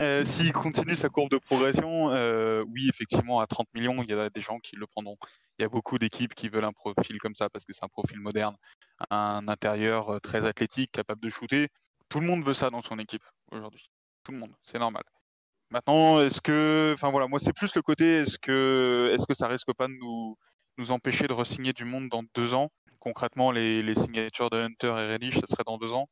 [0.00, 4.12] euh, s'il continue sa courbe de progression, euh, oui, effectivement, à 30 millions, il y
[4.12, 5.16] a des gens qui le prendront.
[5.58, 7.88] Il y a beaucoup d'équipes qui veulent un profil comme ça parce que c'est un
[7.88, 8.56] profil moderne,
[9.10, 11.68] un intérieur euh, très athlétique, capable de shooter.
[12.08, 13.88] Tout le monde veut ça dans son équipe aujourd'hui.
[14.24, 15.04] Tout le monde, c'est normal.
[15.70, 19.46] Maintenant, est-ce que, enfin voilà, moi c'est plus le côté, est-ce que, est-ce que ça
[19.46, 20.36] risque pas de nous,
[20.76, 22.70] nous empêcher de re-signer du monde dans deux ans?
[23.04, 26.08] Concrètement, les, signatures de Hunter et Reddish, ça serait dans deux ans.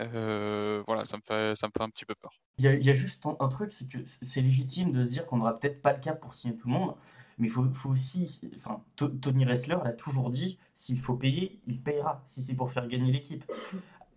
[0.00, 2.30] Euh, voilà, ça me fait, ça me fait un petit peu peur.
[2.58, 5.10] Il y a, il y a juste un, truc, c'est que c'est légitime de se
[5.10, 6.94] dire qu'on n'aura peut-être pas le cap pour signer tout le monde,
[7.38, 11.80] mais il faut, aussi, enfin, To- Tony Ressler l'a toujours dit, s'il faut payer, il
[11.80, 13.44] payera, si c'est pour faire gagner l'équipe.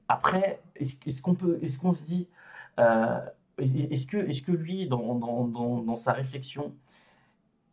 [0.07, 2.27] Après, est-ce qu'on peut, est-ce qu'on se dit,
[2.79, 3.19] euh,
[3.57, 6.75] est-ce que, est-ce que lui, dans, dans, dans, dans sa réflexion,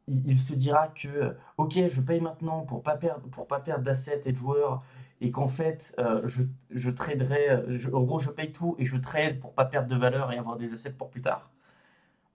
[0.09, 4.23] il, se dira que, ok, je paye maintenant pour pas perdre, pour pas perdre d'assets
[4.27, 4.83] et de joueurs,
[5.21, 8.97] et qu'en fait, euh, je, je traderai, euh, en gros, je paye tout et je
[8.97, 11.51] trade pour pas perdre de valeur et avoir des assets pour plus tard.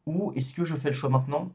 [0.08, 1.52] Ou est-ce que je fais le choix maintenant?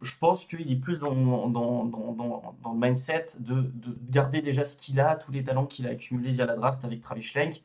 [0.00, 4.64] Je, pense qu'il est plus dans, dans, dans, dans, le mindset de, de garder déjà
[4.64, 7.62] ce qu'il a, tous les talents qu'il a accumulés via la draft avec Travis Schlenk,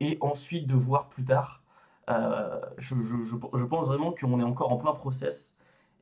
[0.00, 1.62] et ensuite de voir plus tard.
[2.10, 5.53] Euh, je, je, je pense vraiment qu'on est encore en plein process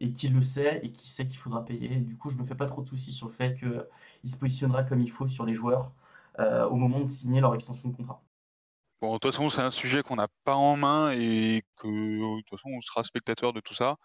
[0.03, 1.89] et qu'il le sait et qu'il sait qu'il faudra payer.
[1.97, 4.83] Du coup, je me fais pas trop de soucis sur le fait qu'il se positionnera
[4.83, 5.93] comme il faut sur les joueurs
[6.41, 8.21] euh, au moment de signer leur extension de contrat.
[9.01, 12.41] Bon, de toute façon, c'est un sujet qu'on n'a pas en main et que, de
[12.41, 13.97] toute façon, on sera spectateur de tout ça.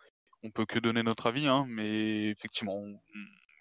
[0.44, 2.80] On peut que donner notre avis, hein, mais effectivement,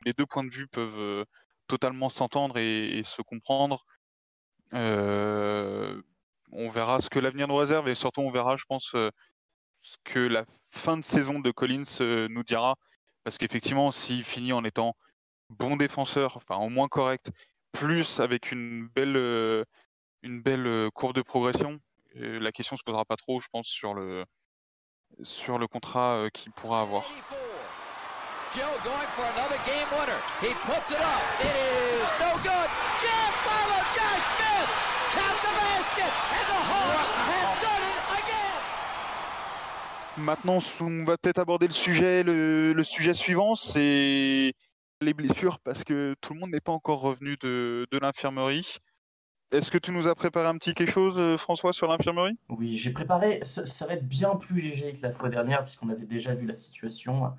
[0.05, 1.25] les deux points de vue peuvent euh,
[1.69, 3.87] totalement s'entendre et, se comprendre.
[4.75, 6.03] Euh,
[6.53, 8.95] on verra ce que l'avenir nous réserve et surtout, on verra, je pense,
[10.05, 12.77] que la fin de saison de Collins euh, nous dira.
[13.25, 14.95] Parce qu'effectivement, s'il finit en étant
[15.51, 17.31] bon défenseur, enfin au moins correct,
[17.73, 19.65] plus avec une belle, euh,
[20.23, 21.81] une belle euh, courbe de progression,
[22.15, 24.25] la question se posera pas trop, je pense, sur le,
[25.23, 27.03] sur le contrat qu'il pourra avoir.
[27.03, 27.47] 84.
[28.57, 30.17] Joe going for another game winner.
[30.41, 31.21] He puts it up.
[31.41, 32.69] It is no good.
[33.45, 34.71] Follow Josh Smith.
[35.13, 36.13] The basket.
[36.39, 37.76] And the Hawks have done.
[40.19, 44.55] Maintenant, on va peut-être aborder le sujet, le, sujet suivant, c'est
[45.03, 48.79] les blessures, parce que tout le monde n'est pas encore revenu de, l'infirmerie.
[49.53, 52.37] Est-ce que tu nous as préparé un petit quelque chose, euh, François, sur l'infirmerie?
[52.49, 53.41] Oui, j'ai préparé.
[53.45, 56.57] Ça, va être bien plus léger que la fois dernière, puisqu'on avait déjà vu la
[56.57, 57.33] situation.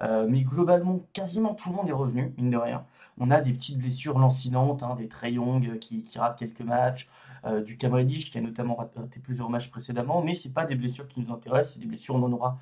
[0.00, 2.86] Euh, mais globalement, quasiment tout le monde est revenu, mine de rien.
[3.18, 7.08] On a des petites blessures lancinantes, hein, des Trey Young qui, qui ratent quelques matchs,
[7.44, 10.22] euh, du Cam Reddish qui a notamment raté plusieurs matchs précédemment.
[10.22, 12.58] Mais c'est pas des blessures qui nous intéressent, c'est des blessures on en aura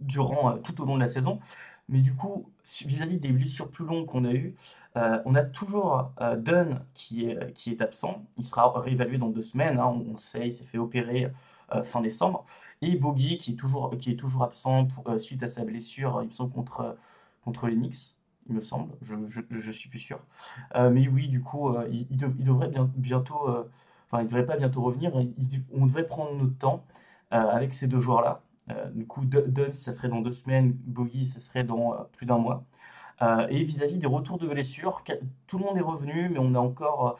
[0.00, 1.40] durant euh, tout au long de la saison.
[1.88, 2.50] Mais du coup,
[2.86, 4.54] vis-à-vis des blessures plus longues qu'on a eues,
[4.96, 8.24] euh, on a toujours Dunn qui est, qui est absent.
[8.36, 9.78] Il sera réévalué dans deux semaines.
[9.78, 11.32] hein, on, sait, il s'est fait opérer
[11.84, 12.44] fin décembre.
[12.82, 14.88] Et Bogey qui est toujours, qui est toujours absent
[15.18, 16.96] suite à sa blessure, il me semble, contre,
[17.44, 17.76] contre les.
[18.50, 19.14] Il me semble, je,
[19.50, 20.20] je suis plus sûr.
[20.74, 23.48] Mais oui, du coup, il, il dev- il devrait bien- bientôt,
[24.10, 25.12] enfin, il devrait pas bientôt revenir.
[25.74, 26.84] On devrait prendre notre temps
[27.32, 28.40] euh, avec ces deux joueurs-là.
[28.70, 31.96] Euh, du coup, Dun- Dunn, ça serait dans deux semaines, Bogey, ça serait dans euh,
[32.12, 32.64] plus d'un mois.
[33.50, 35.02] Et vis-à-vis des retours de blessures,
[35.48, 37.18] tout le monde est revenu, mais on a encore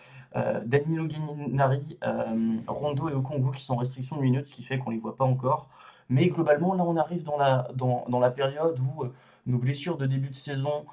[0.64, 4.78] Danilo Gallinari, euh, Rondo et Okongu qui sont en restriction de minutes, ce qui fait
[4.78, 5.68] qu'on ne les voit pas encore.
[6.08, 9.06] Mais globalement, là, on arrive dans la, période où
[9.46, 10.86] nos blessures de début de saison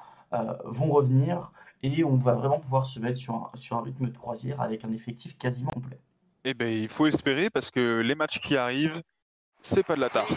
[0.64, 1.52] vont revenir
[1.86, 4.84] et on va vraiment pouvoir se mettre sur un, sur un rythme de croisière avec
[4.84, 6.00] un effectif quasiment complet.
[6.44, 9.02] Eh ben, il faut espérer parce que les matchs qui arrivent,
[9.62, 10.30] c'est pas de la tarte.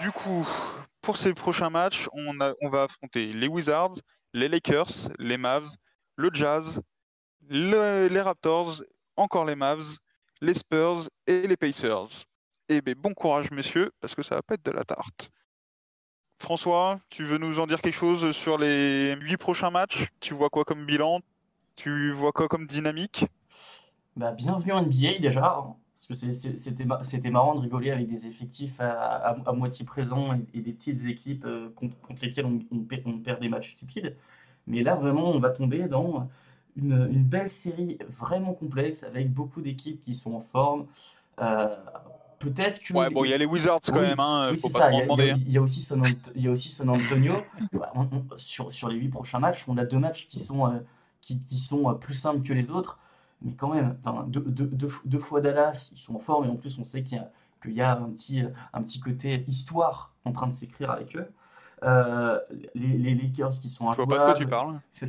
[0.00, 0.46] Du coup,
[1.00, 3.94] pour ces prochains matchs, on, a- on va affronter les Wizards,
[4.32, 5.76] les Lakers, les Mavs,
[6.16, 6.80] le Jazz,
[7.48, 8.82] le- les Raptors,
[9.16, 9.96] encore les Mavs,
[10.42, 12.26] les Spurs et les Pacers.
[12.68, 15.30] Eh bien, bon courage, messieurs, parce que ça va pas être de la tarte.
[16.40, 20.08] François, tu veux nous en dire quelque chose sur les huit prochains matchs?
[20.18, 21.20] Tu vois quoi comme bilan?
[21.76, 23.24] Tu vois quoi comme dynamique?
[24.16, 28.08] Bah, bienvenue en NBA déjà, hein, parce que c'était ma- c'était marrant de rigoler avec
[28.08, 33.40] des effectifs à, moitié présents et, des petites équipes euh, contre, lesquelles on, on perd
[33.40, 34.16] des matchs stupides.
[34.66, 36.28] Mais là, vraiment, on va tomber dans
[36.76, 40.86] une, une belle série vraiment complexe avec beaucoup d'équipes qui sont en forme.
[41.40, 41.74] Euh,
[42.38, 42.92] Peut-être que.
[42.92, 44.96] Ouais, bon, il y a les Wizards quand Oui, même, hein, oui, faut pas Il
[44.96, 45.22] y, a- demander.
[45.24, 45.62] il y a- il y a
[46.50, 47.34] aussi San, Antonio.
[47.72, 50.66] Ouais, on- on- sur, sur les huit prochains matchs, on a deux matchs qui sont,
[50.66, 50.78] euh,
[51.20, 52.98] qui, qui sont euh, plus simples que les autres.
[53.42, 56.46] Mais quand même, deux, deux- deux- deux fois Dallas, ils sont en forme.
[56.46, 57.30] Et en plus, on sait qu'il y a,
[57.62, 61.28] qu'il y a un, petit, un petit côté histoire en train de s'écrire avec eux.
[61.82, 62.38] Euh,
[62.74, 64.50] les, les Lakers qui sont Je vois pas de quoi tu injouables.
[64.50, 64.80] parles.
[64.92, 65.06] Ça.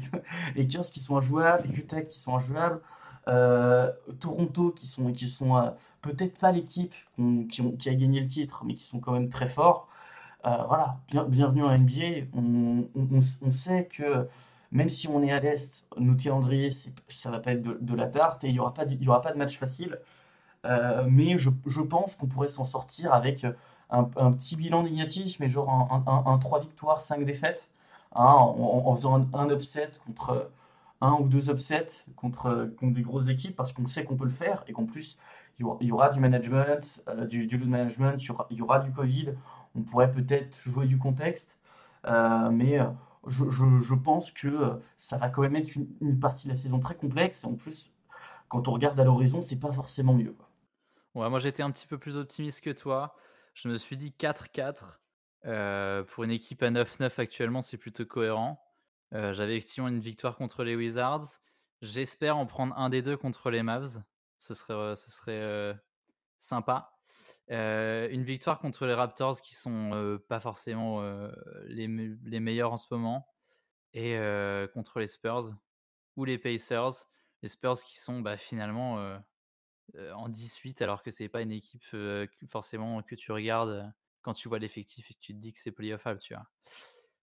[0.55, 2.81] Les Lakers qui sont injouables, les Utah qui sont injouables.
[3.27, 5.69] Euh, Toronto, qui sont, qui sont euh,
[6.01, 6.93] peut-être pas l'équipe
[7.49, 9.88] qui, a gagné le titre, mais qui sont quand même très forts.
[10.43, 12.25] Voilà, bien- bienvenue en NBA.
[12.36, 14.27] On, sait que
[14.71, 18.07] même si on est à l'Est, nous c'est- ça va pas être de, de la
[18.07, 19.99] tarte et il y aura pas de, y aura pas de match facile.
[21.07, 23.45] Mais je, je pense qu'on pourrait s'en sortir avec
[23.93, 27.69] un, petit bilan négatif, mais genre un, un, un 3 victoires, 5 défaites,
[28.15, 30.49] hein, en, faisant un, upset contre
[31.01, 34.63] un ou deux upsets contre, des grosses équipes parce qu'on sait qu'on peut le faire
[34.67, 35.17] et qu'en plus
[35.60, 38.17] il y aura, du management, euh, du, management,
[38.49, 39.34] il y aura, du Covid,
[39.75, 41.60] on pourrait peut-être jouer du contexte,
[42.06, 42.86] euh, mais euh,
[43.27, 47.45] je, pense que ça va quand même être une, partie de la saison très complexe
[47.45, 47.91] en plus
[48.49, 50.36] quand on regarde à l'horizon c'est pas forcément mieux.
[51.13, 53.15] Ouais, moi j'étais un petit peu plus optimiste que toi.
[53.53, 54.99] Je me suis dit 4-4.
[55.45, 58.63] Euh, pour une équipe à 9-9 actuellement, c'est plutôt cohérent.
[59.11, 61.39] J'avais effectivement une victoire contre les Wizards.
[61.83, 64.01] J'espère en prendre un des deux contre les Mavs.
[64.39, 65.75] Ce serait, ce
[66.39, 66.97] sympa.
[67.49, 71.03] Une victoire contre les Raptors qui sont pas forcément
[71.67, 73.27] les, me- les meilleurs en ce moment.
[73.93, 74.17] Et
[74.73, 75.51] contre les Spurs
[76.15, 77.05] ou les Pacers.
[77.43, 78.97] Les Spurs qui sont bah, finalement
[79.95, 83.83] euh, en 18 alors que c'est pas une équipe euh, forcément que tu regardes euh,
[84.21, 86.45] quand tu vois l'effectif et que tu te dis que c'est playoffable, tu vois.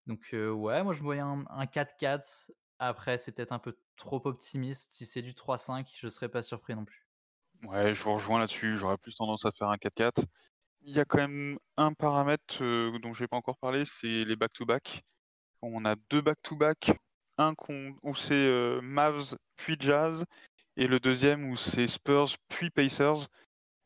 [0.08, 2.52] Donc ouais, moi je voyais un, un 4-4.
[2.80, 4.92] Après, c'est peut-être un peu trop optimiste.
[4.94, 7.08] Si c'est du 3-5, je serais pas surpris non plus.
[7.64, 8.78] Ouais, je vous rejoins là-dessus.
[8.78, 10.26] J'aurais plus tendance à faire un 4-4.
[10.84, 14.26] Il y a quand même un paramètre euh, dont je n'ai pas encore parlé, c'est
[14.26, 15.02] les back-to-back.
[15.62, 16.94] On a deux back-to-back,
[17.38, 20.26] un qu'on- où c'est Mavs puis Jazz,
[20.78, 23.28] et le deuxième où c'est Spurs puis Pacers.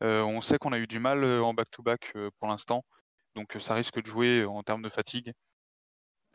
[0.02, 2.84] Euh, on sait qu'on a eu du mal euh, en back-to-back euh, pour l'instant,
[3.36, 5.32] donc ça risque de jouer en termes de fatigue.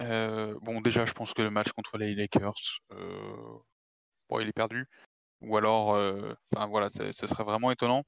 [0.02, 2.54] Euh, bon, déjà, je pense que le match contre les Lakers,
[2.92, 3.58] euh,
[4.30, 4.86] bon, il est perdu.
[5.42, 5.90] Ou alors,
[6.56, 8.04] enfin voilà, ce serait vraiment étonnant.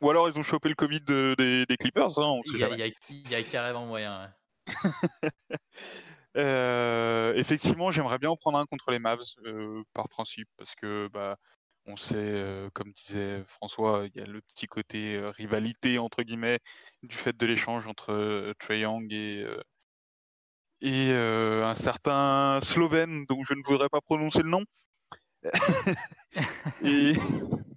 [0.00, 2.58] Ou alors ils ont chopé le Covid de- des, des Clippers, hein, on sait Il
[2.60, 2.76] y, a, jamais.
[2.76, 4.24] il y a- il y a carrément moyen.
[4.24, 4.28] ouais.
[6.36, 11.08] Euh, effectivement, j'aimerais bien en prendre un contre les Mavs euh, par principe, parce que
[11.12, 11.36] bah,
[11.86, 16.58] on sait, euh, comme disait François, il y a le petit côté rivalité entre guillemets
[17.02, 19.44] du fait de l'échange entre Trae Young et
[20.82, 24.64] un certain Slovène dont je ne voudrais pas prononcer le nom.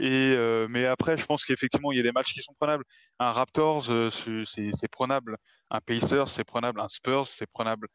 [0.00, 2.84] euh, mais après, je pense qu'effectivement, il y a des matchs qui sont prenables.
[3.18, 5.36] Un Raptors, euh, c'est prenable.
[5.70, 6.80] Un Pacers, c'est prenable.
[6.80, 7.88] Un Spurs, c'est prenable.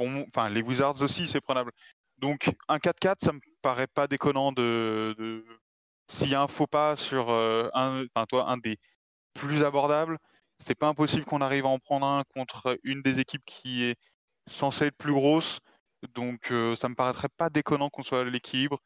[0.00, 1.72] Enfin, les Wizards aussi, c'est prenable.
[2.18, 5.44] Donc, un 4-4, ça me paraît pas déconnant de,
[6.08, 8.78] s'il y a un faux pas sur euh, un, enfin, toi, un des
[9.34, 10.18] plus abordables,
[10.58, 13.96] c'est pas impossible qu'on arrive à en prendre un contre une des équipes qui est
[14.48, 15.60] censée être plus grosse.
[16.14, 18.80] Donc, ça me paraîtrait pas déconnant qu'on soit à l'équilibre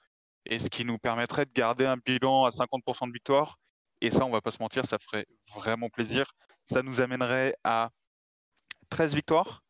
[0.46, 3.56] et ce qui nous permettrait de garder un bilan à 50% de victoire.
[4.00, 6.26] Et ça, on va pas se mentir, ça ferait vraiment plaisir.
[6.64, 7.90] Ça nous amènerait à
[8.90, 9.62] 13 victoires,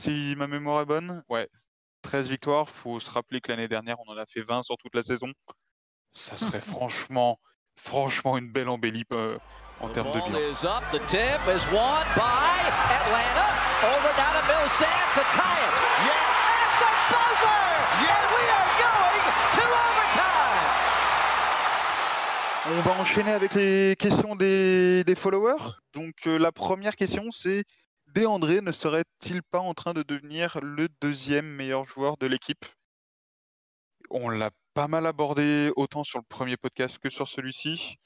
[0.00, 1.22] si ma mémoire est bonne.
[1.28, 1.48] Ouais,
[2.02, 2.68] 13 victoires.
[2.68, 5.28] Faut se rappeler que l'année dernière, on en a fait 20 sur toute la saison.
[6.12, 7.38] Ça serait franchement,
[7.76, 9.38] franchement une belle embellie euh,
[9.80, 10.38] en termes de ball bilan.
[10.40, 10.82] is up.
[10.92, 12.58] The tip is won by
[12.90, 13.48] Atlanta.
[13.82, 15.74] Over now to Millsap to tie it.
[16.06, 16.38] Yes.
[16.62, 17.62] At the buzzer.
[18.02, 18.14] Yes.
[18.14, 19.24] And we are going
[19.56, 20.70] to overtime.
[22.64, 25.80] On va enchaîner avec les questions des, followers.
[25.94, 27.64] Donc euh, la première question, c'est
[28.14, 32.64] Déandré ne serait-il pas en train de devenir le deuxième meilleur joueur de l'équipe?
[34.10, 37.96] On l'a pas mal abordé autant sur le premier podcast que sur celui-ci.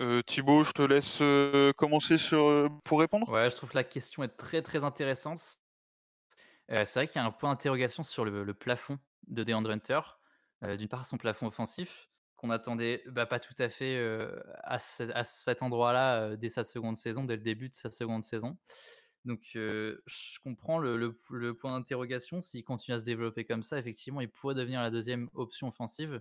[0.00, 2.16] Euh, Thibaut, je te laisse euh, commencer
[2.82, 3.28] pour répondre.
[3.28, 5.60] Ouais, je trouve que la question est très très intéressante.
[6.68, 10.00] C'est vrai qu'il y a un point d'interrogation sur le, plafond de DeAndre Hunter.
[10.76, 13.98] D'une part, son plafond offensif, qu'on attendait bah, pas tout à fait
[14.62, 18.22] à, ce- à cet endroit-là dès sa seconde saison, dès le début de sa seconde
[18.22, 18.56] saison.
[19.24, 21.12] Donc, je comprends le,
[21.54, 22.40] point d'interrogation.
[22.42, 26.20] S'il continue à se développer comme ça, effectivement, il pourrait devenir la deuxième option offensive.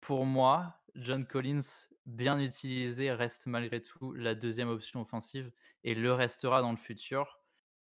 [0.00, 5.50] Pour moi, John Collins, bien utilisé, reste malgré tout la deuxième option offensive
[5.84, 7.40] et le restera dans le futur.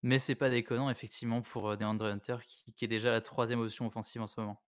[0.04, 2.38] Mais c'est pas déconnant, effectivement, pour DeAndre Hunter,
[2.76, 4.62] qui est déjà la troisième option offensive en ce moment.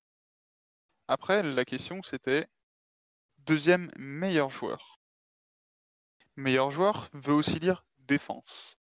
[1.07, 2.45] Après, la question c'était
[3.39, 4.99] deuxième meilleur joueur.
[6.37, 8.77] Meilleur joueur veut aussi dire défense.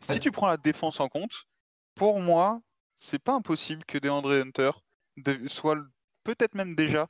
[0.00, 0.20] Si Ouais.
[0.20, 1.44] tu prends la défense en compte,
[1.94, 2.60] pour moi,
[2.98, 4.72] c'est pas impossible que DeAndre Hunter
[5.48, 5.78] soit
[6.24, 7.08] peut-être même déjà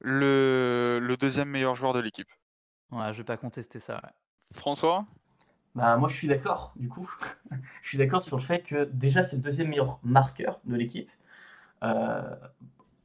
[0.00, 2.30] le, le deuxième meilleur joueur de l'équipe.
[2.92, 3.96] Ouais, je vais pas contester ça.
[4.04, 4.10] ouais.
[4.54, 5.06] François?
[5.74, 7.10] Bah, moi, je suis d'accord, du coup.
[7.82, 11.10] je suis d'accord sur le fait que déjà, c'est le deuxième meilleur marqueur de l'équipe.
[11.84, 12.36] Euh,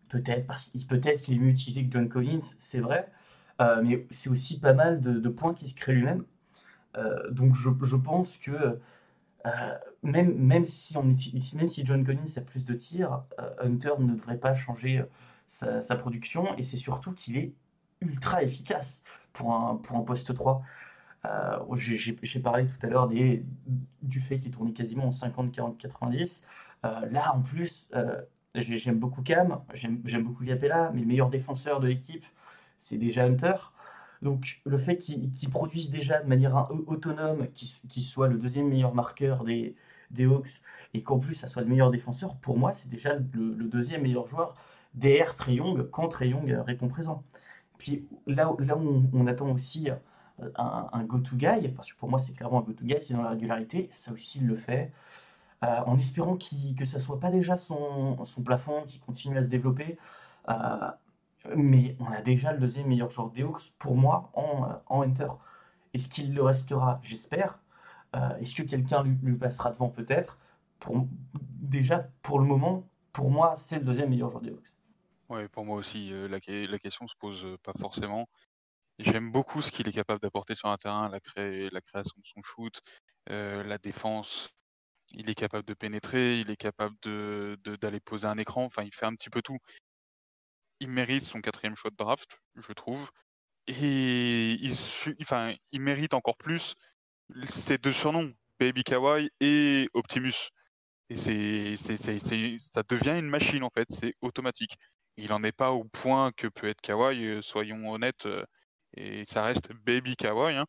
[0.10, 3.10] peut-être parce peut-être qu'il est mieux utilisé que John Collins, c'est vrai,
[3.62, 6.24] euh, mais c'est aussi pas mal de, points qui se créent lui-même.
[6.98, 8.80] Euh, donc je, pense que
[9.46, 13.24] euh, même, même, si même si John Collins a plus de tirs,
[13.60, 15.04] Hunter ne devrait pas changer
[15.48, 17.54] sa, production et c'est surtout qu'il est
[18.02, 19.04] ultra efficace
[19.34, 20.64] pour un, pour un poste 3.
[21.26, 23.10] Euh, j'ai- parlé tout à l'heure
[24.02, 26.46] du fait qu'il tournait quasiment en 50, 40, 90.
[26.86, 27.90] Euh, là, en plus,
[28.62, 32.26] j'aime beaucoup Cam, j'aime beaucoup Capella, mais le meilleur défenseur de l'équipe,
[32.78, 33.56] c'est déjà Hunter.
[34.22, 38.68] Donc, le fait qu'il qu'il produise déjà de manière autonome, qu'il qu'il soit le deuxième
[38.70, 39.76] meilleur marqueur des,
[40.12, 40.62] des Hawks,
[40.94, 44.28] et qu'en plus, ça soit le meilleur défenseur, pour moi, c'est déjà le, deuxième meilleur
[44.28, 44.56] joueur
[44.94, 47.24] DR Trey Young quand Trey Young répond présent.
[47.78, 51.98] Puis là, là où on, on attend aussi euh, un, un go-to guy, parce que
[52.00, 54.56] pour moi c'est clairement un go-to guy, c'est dans la régularité, ça aussi il le
[54.56, 54.92] fait,
[55.64, 59.48] euh, en espérant que ça soit pas déjà son, son plafond qui continue à se
[59.48, 59.98] développer,
[60.50, 60.92] euh,
[61.56, 65.02] mais on a déjà le deuxième meilleur joueur des Hawks pour moi en, euh, en
[65.02, 65.30] Hunter.
[65.94, 67.00] Est-ce qu'il le restera?
[67.04, 67.60] J'espère.
[68.40, 69.90] Est-ce que quelqu'un lui, passera devant?
[69.90, 70.38] Peut-être.
[70.80, 74.74] Pour, déjà, pour le moment, pour moi, c'est le deuxième meilleur joueur des Hawks.
[75.30, 78.28] Ouais, pour moi aussi, la, la question se pose pas forcément.
[78.98, 82.26] J'aime beaucoup ce qu'il est capable d'apporter sur un terrain, la, cré- la création de
[82.26, 82.80] son shoot,
[83.28, 84.50] la défense.
[85.14, 88.84] Il est capable de pénétrer, il est capable de, de- d'aller poser un écran, enfin
[88.84, 89.58] il fait un petit peu tout.
[90.80, 93.10] Il mérite son quatrième choix de draft, je trouve.
[93.68, 94.74] Et il,
[95.22, 96.76] enfin, il mérite encore plus
[97.50, 100.52] ses deux surnoms, Baby Kawaii et Optimus.
[101.10, 104.76] Et c'est, c'est, c'est, c'est- ça devient une machine en fait, c'est automatique.
[105.18, 108.46] Il en est pas au point que peut être Kawhi, euh, soyons honnêtes, euh,
[108.98, 110.56] et ça reste Baby Kawhi.
[110.58, 110.66] hein.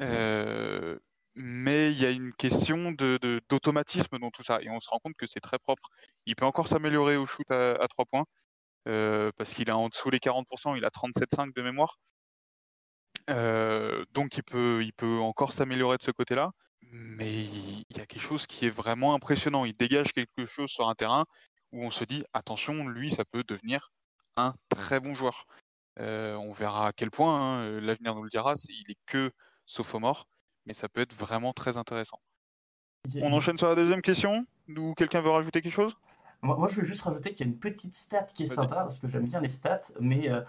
[0.00, 0.98] Euh,
[1.34, 4.88] mais il y a une question de, de- d'automatisme dans tout ça, et on se
[4.90, 5.88] rend compte que c'est très propre.
[6.26, 8.24] Il peut encore s'améliorer au shoot à, à 3 points,
[8.88, 11.98] euh, parce qu'il est en dessous les 40%, il a 37,5 de mémoire.
[13.30, 16.50] Euh, donc il peut, il peut encore s'améliorer de ce côté-là,
[16.82, 19.64] mais il y a quelque chose qui est vraiment impressionnant.
[19.64, 21.24] Il dégage quelque chose sur un terrain
[21.72, 23.90] où on se dit attention, lui, ça peut devenir
[24.36, 25.44] un très bon joueur.
[26.00, 28.54] Euh, on verra à quel point, hein, l'avenir nous le dira.
[28.68, 29.32] Il est que
[29.66, 30.26] sophomore,
[30.68, 32.20] mais ça peut être vraiment très intéressant.
[33.22, 34.46] On enchaîne sur la deuxième question.
[34.76, 35.96] Ou quelqu'un veut rajouter quelque chose?
[36.42, 38.76] Moi, moi, je veux juste rajouter qu'il y a une petite stat qui est sympa,
[38.76, 40.42] parce que j'aime bien les stats, mais euh,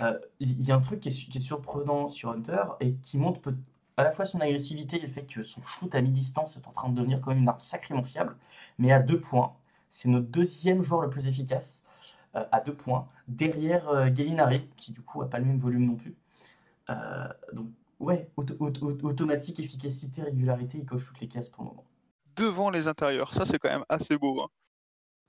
[0.00, 2.94] euh, il y a un truc qui est, su- qui est surprenant sur Hunter et
[3.02, 3.52] qui montre
[3.96, 6.72] à la fois son agressivité et le fait que son shoot à mi-distance est en
[6.72, 8.36] train de devenir quand même une arme sacrément fiable,
[8.78, 9.52] mais à deux points.
[9.90, 11.84] C'est notre deuxième joueur le plus efficace,
[12.36, 15.96] euh, à deux points, derrière Gallinari, qui du coup a pas le même volume non
[15.96, 16.14] plus.
[17.52, 17.66] Donc,
[18.04, 21.84] ouais, auto- auto- automatique, efficacité, régularité, il coche toutes les cases pour le moment.
[22.36, 24.42] Devant les intérieurs, ça c'est quand même assez beau.
[24.42, 24.48] hein.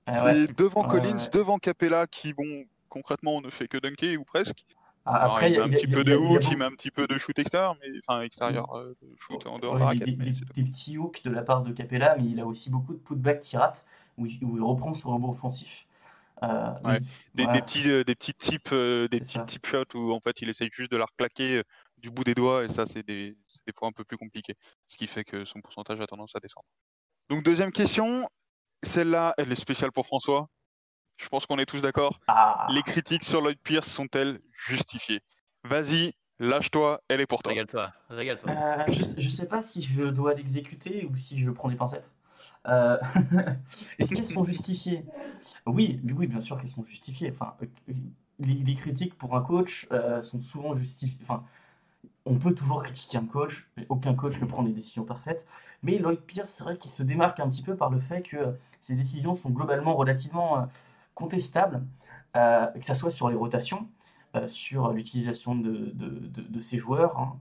[0.06, 0.46] Ah ouais.
[0.56, 1.28] Devant Collins, ouais.
[1.32, 4.64] devant Capella, qui, bon, concrètement, ne fait que dunker ou presque.
[5.04, 7.06] Ah, Alors, Après, il met un petit peu de hook, il met un petit peu
[7.06, 10.00] de shoot extérieur, mais enfin extérieur, euh, de shoot en dehors de Ouais, la des,
[10.00, 10.18] raquette.
[10.18, 10.30] des- mais
[10.64, 13.40] des- petits hooks de la part de Capella, mais il a aussi beaucoup de putbacks
[13.40, 13.84] qui ratent,
[14.18, 15.86] où il, où il reprend son rebond offensif.
[16.42, 16.98] Euh, Ouais.
[17.00, 17.52] donc, Des, voilà.
[17.52, 20.48] des petits, euh, des petits tips, euh, des petits tip shots où en fait il
[20.48, 21.62] essaye juste de la reclaquer euh,
[22.06, 23.36] du bout des doigts et ça c'est des,
[23.66, 24.54] des fois un peu plus compliqué,
[24.86, 26.66] ce qui fait que son pourcentage a tendance à descendre.
[27.28, 28.28] Donc deuxième question,
[28.84, 30.46] celle-là elle est spéciale pour François.
[31.16, 32.20] Je pense qu'on est tous d'accord.
[32.28, 34.38] Ah, Les critiques sur Lloyd Pierce sont-elles
[34.68, 35.20] justifiées?
[35.64, 37.50] Vas-y, lâche-toi, elle est pour toi.
[37.50, 38.50] Régale-toi, régale-toi.
[38.50, 38.84] euh,
[39.18, 42.12] je, sais- pas si je dois l'exécuter ou si je prends des pincettes.
[42.68, 42.98] Euh,
[43.98, 45.04] Est-ce qu'elles sont justifiées?
[45.66, 47.32] Oui, mais oui, bien sûr qu'elles sont justifiées.
[47.32, 47.66] Enfin, euh,
[48.38, 51.18] les, les critiques pour un coach euh, sont souvent justifiées.
[51.22, 51.44] Enfin,
[52.26, 55.46] on peut toujours critiquer un coach, aucun coach ne prend des décisions parfaites.
[55.82, 58.36] Mais Lloyd Pierce, c'est vrai qu'il se démarque un petit peu par le fait que
[58.80, 60.62] ses décisions sont globalement relativement euh,
[61.14, 61.82] contestables,
[62.36, 63.88] euh, que ce soit sur les rotations,
[64.34, 67.18] euh, sur l'utilisation de, de, ses joueurs.
[67.18, 67.36] hein.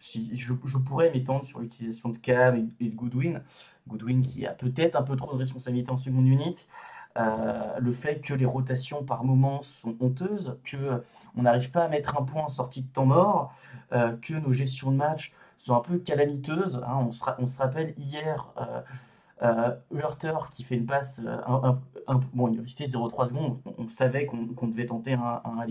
[0.00, 3.42] Je, pourrais m'étendre sur l'utilisation de Cam et, de Goodwin.
[3.88, 6.68] Goodwin qui a peut-être un peu trop de responsabilité en seconde unit.
[7.16, 10.98] Euh, le fait que les rotations par moments sont honteuses, que euh,
[11.36, 13.54] on n'arrive pas à mettre un point en sortie de temps mort,
[13.92, 16.82] euh, que nos gestions de match sont un peu calamiteuses.
[16.84, 16.96] hein.
[17.06, 18.48] On, se, ra- on se rappelle hier
[19.92, 23.88] Hurter qui fait une passe, un, un- un- bon, il restait 0,3 secondes, on, on
[23.88, 25.66] savait qu'on devait tenter un, un.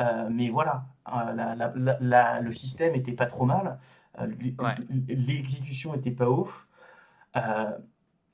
[0.00, 3.78] Euh, mais voilà, la- la- la- la- le système était pas trop mal,
[4.20, 4.74] euh, l- Ouais.
[5.08, 6.66] l'exécution était pas ouf.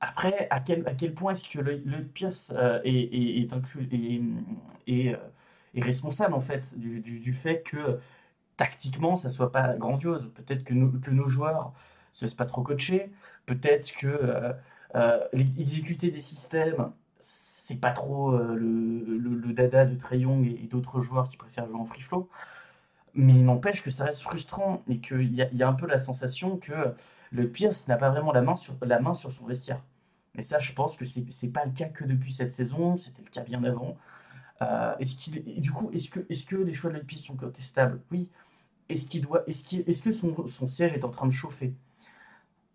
[0.05, 3.89] Après, à quel, à quel point est-ce que le, Pierce euh, est, est, est inclus
[4.89, 5.17] euh,
[5.75, 8.01] est responsable en fait du, du, fait que
[8.57, 10.33] tactiquement ça soit pas grandiose.
[10.35, 11.73] Peut-être que, que nos joueurs
[12.13, 13.13] se laissent pas trop coacher.
[13.47, 14.53] Peut-être que euh,
[14.97, 21.03] euh, l'exécuter des systèmes c'est pas trop le, le- dada de Trey Young et, d'autres
[21.03, 22.29] joueurs qui préfèrent jouer en free flow.
[23.15, 25.99] Mais il n'empêche que ça reste frustrant et qu'il y y a un peu la
[25.99, 26.73] sensation que
[27.33, 29.83] le Pierce n'a pas vraiment la main sur, la main sur son vestiaire.
[30.37, 33.23] Et ça, je pense que c'est c'est pas le cas que depuis cette saison, c'était
[33.23, 33.97] le cas bien avant.
[34.63, 34.95] Euh,
[35.59, 38.01] du coup, est-ce que, les choix de Lloyd Pierce sont contestables?
[38.11, 38.31] Oui.
[38.89, 41.75] Est-ce qu'il doit, est-ce que son, siège est en train de chauffer?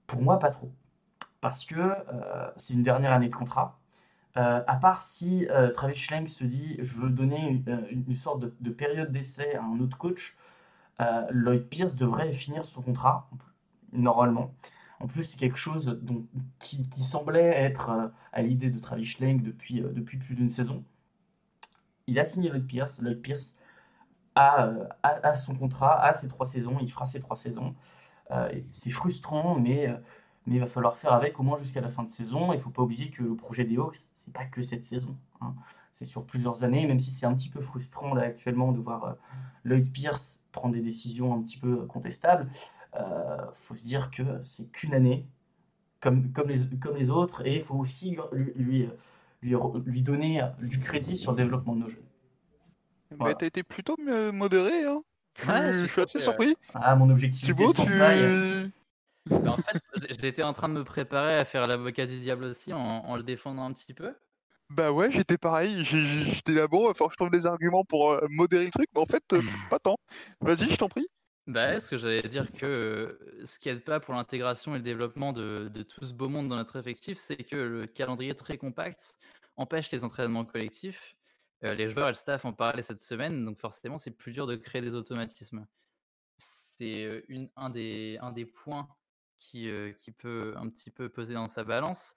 [0.07, 0.71] Pour moi, pas trop.
[1.41, 3.79] Parce que euh, c'est une dernière année de contrat.
[4.37, 8.69] Euh, à part si Travis Schlenk se dit je veux donner une, sorte de, de
[8.69, 10.37] période d'essai à un autre coach,
[11.31, 13.29] Lloyd Pierce devrait finir son contrat,
[13.93, 14.53] normalement.
[14.99, 15.99] En plus, c'est quelque chose
[16.59, 20.83] qui, semblait être euh, à l'idée de Travis Schlenk depuis, euh, depuis plus d'une saison.
[22.07, 22.99] Il a signé Lloyd Pierce.
[23.01, 23.55] Lloyd Pierce
[24.35, 27.75] a, euh, son contrat, a ses trois saisons, il fera ses trois saisons.
[28.71, 29.89] C'est frustrant, mais,
[30.47, 32.51] il va falloir faire avec au moins jusqu'à la fin de saison.
[32.51, 35.15] Il ne faut pas oublier que le projet des Hawks, c'est pas que cette saison.
[35.41, 35.53] hein.
[35.93, 39.15] C'est sur plusieurs années, même si c'est un petit peu frustrant actuellement de voir
[39.63, 42.49] Lloyd Pierce prendre des décisions un petit peu contestables.
[42.95, 45.27] Euh, faut se dire que c'est qu'une année,
[46.01, 48.89] comme, comme, les, comme les autres, et il faut aussi lui, lui,
[49.43, 52.03] lui, lui donner du crédit sur le développement de nos jeunes.
[53.11, 53.35] Mais Voilà.
[53.35, 53.95] t'as été plutôt
[54.31, 55.01] modéré, hein.
[55.39, 56.55] Je, Ouais, je j'ai suis assez surpris.
[56.73, 57.91] Ah, mon objectif Thibaut, sans tu.
[57.99, 59.77] Bah, en fait,
[60.21, 63.23] j'étais en train de me préparer à faire l'avocat du diable aussi en, en le
[63.23, 64.13] défendant un petit peu.
[64.69, 65.85] Bah ouais, j'étais pareil.
[65.85, 68.71] J'étais là, bon, il va falloir que je trouve des arguments pour euh, modérer le
[68.71, 69.97] truc, mais en fait, euh, pas tant.
[70.41, 71.07] Vas-y, je t'en prie.
[71.47, 74.79] Bah, ouais, ce que j'allais dire que euh, ce qui aide pas pour l'intégration et
[74.79, 78.35] le développement de, de tout ce beau monde dans notre effectif, c'est que le calendrier
[78.35, 79.15] très compact
[79.55, 81.15] empêche les entraînements collectifs.
[81.63, 84.45] Euh, les joueurs et le staff en parlaient cette semaine, donc forcément c'est plus dur
[84.45, 85.65] de créer des automatismes.
[86.37, 88.89] C'est une, un, des, un des points
[89.39, 92.15] qui, euh, qui peut un petit peu peser dans sa balance.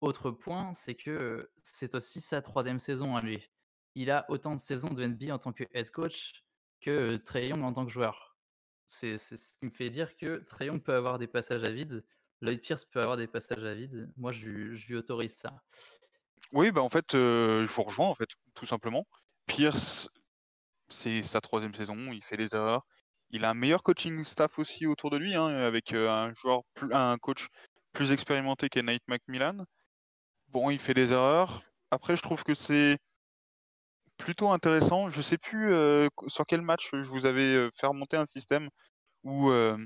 [0.00, 3.50] Autre point, c'est que c'est aussi sa troisième saison à lui.
[3.94, 6.44] Il a autant de saisons de NBA en tant que head coach
[6.80, 8.29] que Young en tant que joueur.
[8.92, 12.04] C'est ce qui me fait dire que Trae Young peut avoir des passages à vide,
[12.40, 14.12] Lloyd Pierce peut avoir des passages à vide.
[14.16, 15.62] Moi, je, je lui autorise ça.
[16.50, 19.06] Oui, bah en fait, je vous rejoins, en fait, tout simplement.
[19.46, 20.08] Pierce,
[20.88, 22.84] c'est sa troisième saison, il fait des erreurs.
[23.30, 27.16] Il a un meilleur coaching staff aussi autour de lui, hein, avec un joueur, un
[27.18, 27.46] coach
[27.92, 29.66] plus expérimenté qu'est Nate McMillan.
[30.48, 31.62] Bon, il fait des erreurs.
[31.92, 32.98] Après, je trouve que c'est
[34.20, 35.10] plutôt intéressant.
[35.10, 38.68] Je sais plus euh, sur quel match je vous avais euh, fait remonter un système
[39.24, 39.76] où euh,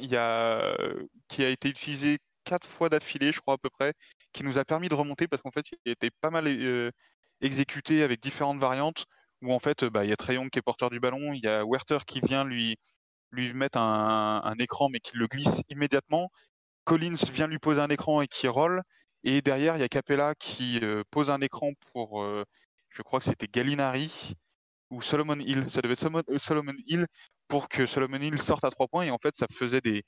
[0.00, 3.70] il y a euh, qui a été utilisé quatre fois d'affilée, je crois à peu
[3.70, 3.94] près,
[4.32, 6.90] qui nous a permis de remonter parce qu'en fait, il était pas mal euh,
[7.40, 9.06] exécuté avec différentes variantes.
[9.42, 11.32] Où en fait, euh, bah, il y a Trae Young qui est porteur du ballon,
[11.32, 12.76] il y a Werther qui vient lui
[13.32, 16.30] lui mettre un, écran mais qui le glisse immédiatement.
[16.84, 18.82] Collins vient lui poser un écran et qui roll.
[19.24, 22.44] Et derrière, il y a Capella qui euh, pose un écran pour, euh,
[22.98, 24.34] je crois que c'était Gallinari
[24.90, 25.66] ou Solomon Hill.
[25.70, 27.06] Ça devait être Solomon, euh, Solomon Hill
[27.48, 29.04] pour que Solomon Hill sorte à trois points.
[29.04, 30.02] Et en fait, ça faisait des,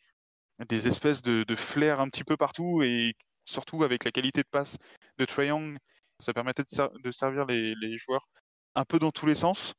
[0.89, 2.83] espèces de, de flares un petit peu partout.
[2.83, 3.15] Et
[3.47, 4.77] surtout avec la qualité de passe
[5.19, 5.79] de Young,
[6.21, 8.29] ça permettait de, ser- de servir les, joueurs
[8.75, 9.75] un peu dans tous les sens.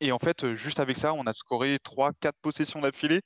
[0.00, 3.20] Et en fait, juste avec ça, on a scoré 3-4 possessions d'affilée.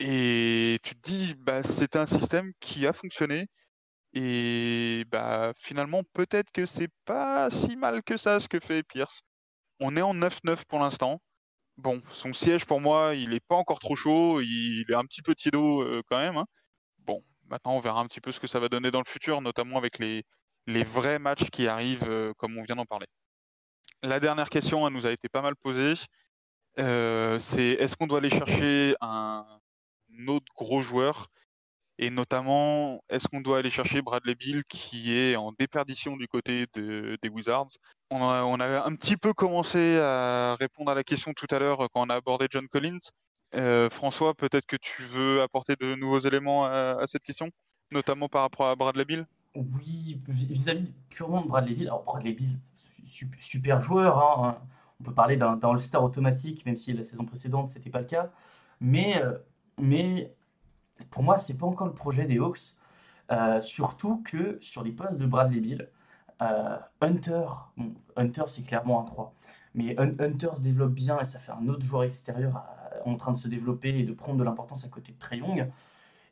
[0.00, 3.48] Et tu te dis, bah, c'est un système qui a fonctionné.
[4.14, 9.22] Et bah, finalement, peut-être que c'est pas si mal que ça ce que fait Pierce.
[9.80, 11.20] On est en 9-9 pour l'instant.
[11.78, 14.40] Bon, son siège pour moi, il est pas encore trop chaud.
[14.42, 15.34] Il est un petit peu
[15.82, 16.36] euh, quand même.
[16.38, 16.46] hein.
[17.00, 19.40] Bon, maintenant on verra un petit peu ce que ça va donner dans le futur,
[19.42, 20.24] notamment avec les,
[20.66, 23.06] les vrais matchs qui arrivent, euh, comme on vient d'en parler.
[24.02, 25.94] La dernière question, elle nous a été pas mal posée.
[26.78, 29.44] Euh, c'est est-ce qu'on doit aller chercher un
[30.28, 31.28] autre gros joueur?
[32.00, 36.64] Et notamment est-ce qu'on doit aller chercher Bradley Bill qui est en déperdition du côté
[36.72, 37.68] de- des Wizards?
[38.10, 42.06] On a, un petit peu commencé à répondre à la question tout à l'heure quand
[42.06, 43.10] on a abordé John Collins.
[43.54, 47.50] Euh, François, peut-être que tu veux apporter de nouveaux éléments à, cette question,
[47.90, 49.26] notamment par rapport à Bradley Bill?
[49.54, 51.88] Oui, vis- vis-à-vis purement de Bradley Beal.
[51.88, 52.34] Alors, Bradley
[53.04, 54.18] su- super joueur.
[54.18, 54.58] hein.
[55.00, 58.06] On peut parler d'un d'un All-Star automatique, même si la saison précédente, c'était pas le
[58.06, 58.30] cas.
[58.80, 59.34] Mais, euh,
[59.78, 60.32] mais
[61.10, 62.74] pour moi, c'est pas encore le projet des Hawks.
[63.32, 65.88] Euh, surtout que sur les postes de Bradley Beal,
[66.42, 67.44] euh, Hunter,
[67.76, 69.34] bon, Hunter c'est clairement un 3,
[69.74, 72.76] mais Hun- Hunter se développe bien et ça fait un autre joueur extérieur à-
[73.06, 75.68] en train de se développer et de prendre de l'importance à côté de Trae Young.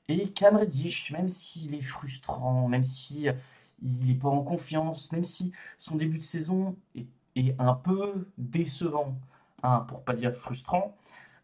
[0.09, 3.29] Et Cam Reddish, même s'il est frustrant, même si
[3.83, 7.07] il n'est pas en confiance, même si son début de saison est,
[7.37, 9.19] est un peu décevant,
[9.62, 10.97] hein, pour pas dire frustrant,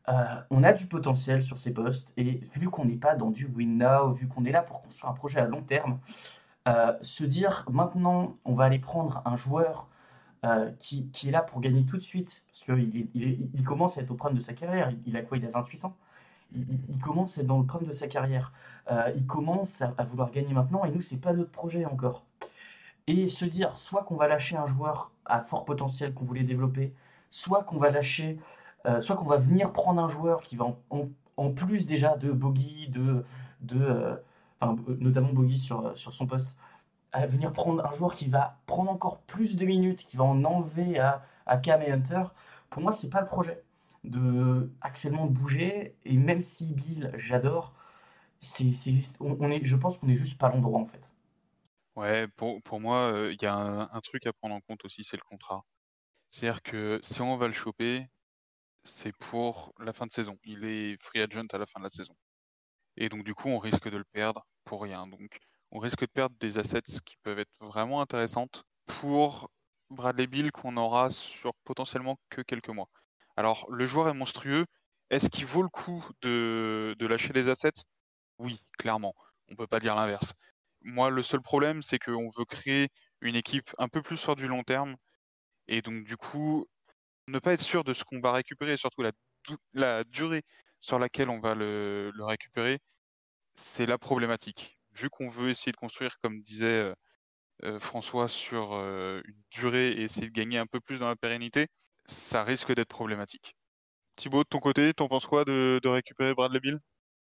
[0.08, 2.12] euh, on a du potentiel sur ces postes.
[2.16, 5.10] Et vu qu'on n'est pas dans du win now, vu qu'on est là pour construire
[5.10, 5.98] un projet à long terme,
[6.66, 9.86] Euh, se dire maintenant, on va aller prendre un joueur
[10.46, 14.10] euh, qui, est là pour gagner tout de suite, parce qu'il il, commence à être
[14.10, 14.90] au prime de sa carrière.
[15.06, 15.94] Il, a quoi Il a 28 ans?
[16.54, 18.52] Il, commence à être dans le prime de sa carrière.
[19.16, 22.24] Il commence à, à vouloir gagner maintenant, et nous, c'est pas notre projet encore.
[23.06, 26.94] Et se dire soit qu'on va lâcher un joueur à fort potentiel qu'on voulait développer,
[27.30, 28.38] soit qu'on va lâcher,
[28.86, 32.32] euh, soit qu'on va venir prendre un joueur qui va en, en- plus déjà de
[32.32, 33.24] Bogey, de,
[33.60, 34.16] de euh,
[34.62, 36.56] euh, notamment Bogey sur, sur son poste,
[37.28, 40.98] venir prendre un joueur qui va prendre encore plus de minutes, qui va en enlever
[40.98, 42.24] à, à Cam et Hunter.
[42.70, 43.62] Pour moi, c'est pas le projet
[44.04, 45.94] de actuellement de bouger.
[46.04, 47.72] Et même si Bill, j'adore,
[48.40, 48.72] c'est
[49.20, 51.10] on, on est, je pense qu'on est juste pas l'endroit en fait.
[51.96, 53.54] Ouais, pour, pour moi, il y a
[53.92, 55.64] un truc à prendre en compte aussi, c'est le contrat.
[56.30, 58.08] C'est-à-dire que si on va le choper,
[58.84, 60.38] c'est pour la fin de saison.
[60.44, 62.14] Il est free agent à la fin de la saison.
[62.96, 65.06] Et donc, du coup, on risque de le perdre pour rien.
[65.06, 65.38] Donc,
[65.70, 69.50] on risque de perdre des assets qui peuvent être vraiment intéressantes pour
[69.90, 72.88] Bradley Bill qu'on aura sur potentiellement que quelques mois.
[73.36, 74.66] Alors, le joueur est monstrueux.
[75.10, 77.82] Est-ce qu'il vaut le coup de, lâcher des assets?
[78.38, 79.14] Oui, clairement.
[79.48, 80.32] On peut pas dire l'inverse.
[80.82, 82.88] Moi, le seul problème, c'est qu'on veut créer
[83.20, 84.96] une équipe un peu plus sur du long terme.
[85.68, 86.66] Et donc, du coup,
[87.28, 89.02] ne pas être sûr de ce qu'on va récupérer, surtout
[89.72, 90.42] la, durée
[90.80, 92.78] sur laquelle on va le, récupérer,
[93.54, 94.78] c'est la problématique.
[94.92, 96.94] Vu qu'on veut essayer de construire, comme disait euh,
[97.64, 101.16] euh, François, sur euh, une durée et essayer de gagner un peu plus dans la
[101.16, 101.68] pérennité,
[102.06, 103.56] ça risque d'être problématique.
[104.16, 106.80] Thibaut, de ton côté, t'en penses quoi de, récupérer Bradley Bill?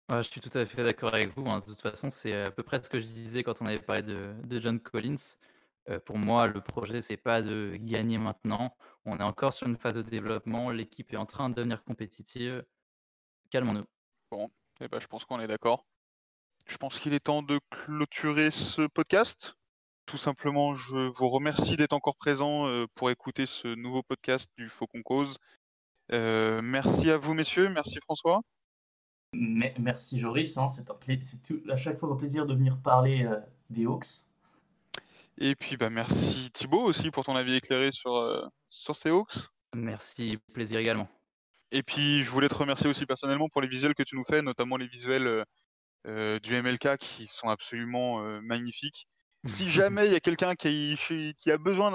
[0.09, 1.47] Ouais, je suis tout à fait d'accord avec vous.
[1.49, 1.59] hein.
[1.59, 4.01] De toute façon, c'est à peu près ce que je disais quand on avait parlé
[4.01, 5.37] de John Collins.
[5.89, 8.75] Euh, pour moi, le projet, c'est pas de gagner maintenant.
[9.05, 10.69] On est encore sur une phase de développement.
[10.69, 12.63] L'équipe est en train de devenir compétitive.
[13.49, 13.85] Calmons-nous.
[14.31, 15.85] Bon, eh ben, je pense qu'on est d'accord.
[16.67, 19.55] Je pense qu'il est temps de clôturer ce podcast.
[20.05, 24.69] Tout simplement, je vous remercie d'être encore présent euh, pour écouter ce nouveau podcast du
[24.69, 25.37] Faucon Cause.
[26.11, 27.69] Euh, merci à vous, messieurs.
[27.69, 28.41] Merci, François.
[29.33, 33.85] Mais, merci Joris, hein, c'est à chaque fois un plaisir de venir parler euh, des
[33.85, 34.25] Hawks.
[35.37, 39.33] Et puis, bah, merci Thibaut aussi pour ton avis éclairé sur, euh, sur ces Hawks.
[39.73, 41.09] Merci, plaisir également.
[41.71, 44.43] Et puis, je voulais te remercier aussi personnellement pour les visuels que tu nous fais,
[44.43, 45.43] notamment les visuels euh,
[46.05, 49.07] euh, du MLK qui sont absolument euh, magnifiques.
[49.45, 50.97] Si jamais il y a quelqu'un qui,
[51.37, 51.91] qui a besoin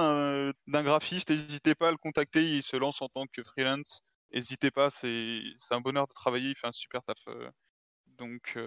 [0.67, 2.43] d'un graphiste, n'hésitez pas à le contacter.
[2.43, 4.03] Il se lance en tant que freelance.
[4.35, 6.51] N'hésitez pas, c'est un bonheur de travailler.
[6.51, 7.17] Il fait un super taf.
[8.19, 8.59] Donc,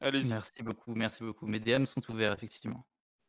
[0.00, 0.26] allez-y.
[0.26, 1.46] Merci beaucoup, merci beaucoup.
[1.46, 2.84] Mes DM sont ouverts, effectivement.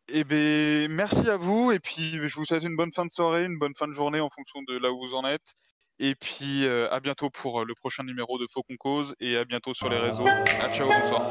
[0.08, 1.72] Eh ben, merci à vous.
[1.72, 4.20] Et puis, je vous souhaite une bonne fin de soirée, une bonne fin de journée
[4.20, 5.54] en fonction de là où vous en êtes.
[5.98, 9.16] Et puis, euh, à bientôt pour euh, le prochain numéro de Faucon Cause.
[9.20, 10.28] Et à bientôt sur les réseaux.
[10.28, 11.22] À ciao, bonsoir.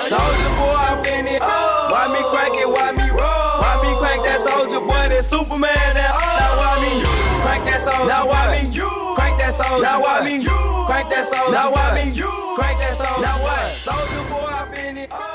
[0.00, 1.40] Soldier boy, I'm in it.
[1.40, 2.66] Why me crack it?
[2.66, 3.60] Why me roll?
[3.60, 5.08] Why me crack that soldier boy?
[5.08, 5.70] That Superman?
[5.94, 6.10] That
[6.40, 7.02] now why me
[7.42, 8.08] crack that soldier?
[8.08, 8.74] Now why me
[9.14, 9.82] crack that soldier?
[9.82, 10.44] Now why me
[10.86, 11.52] crack that soldier?
[11.52, 12.18] Now why me
[12.56, 13.22] crack that soldier?
[13.22, 13.78] Now what?
[13.78, 15.29] Soldier boy, I'm in it.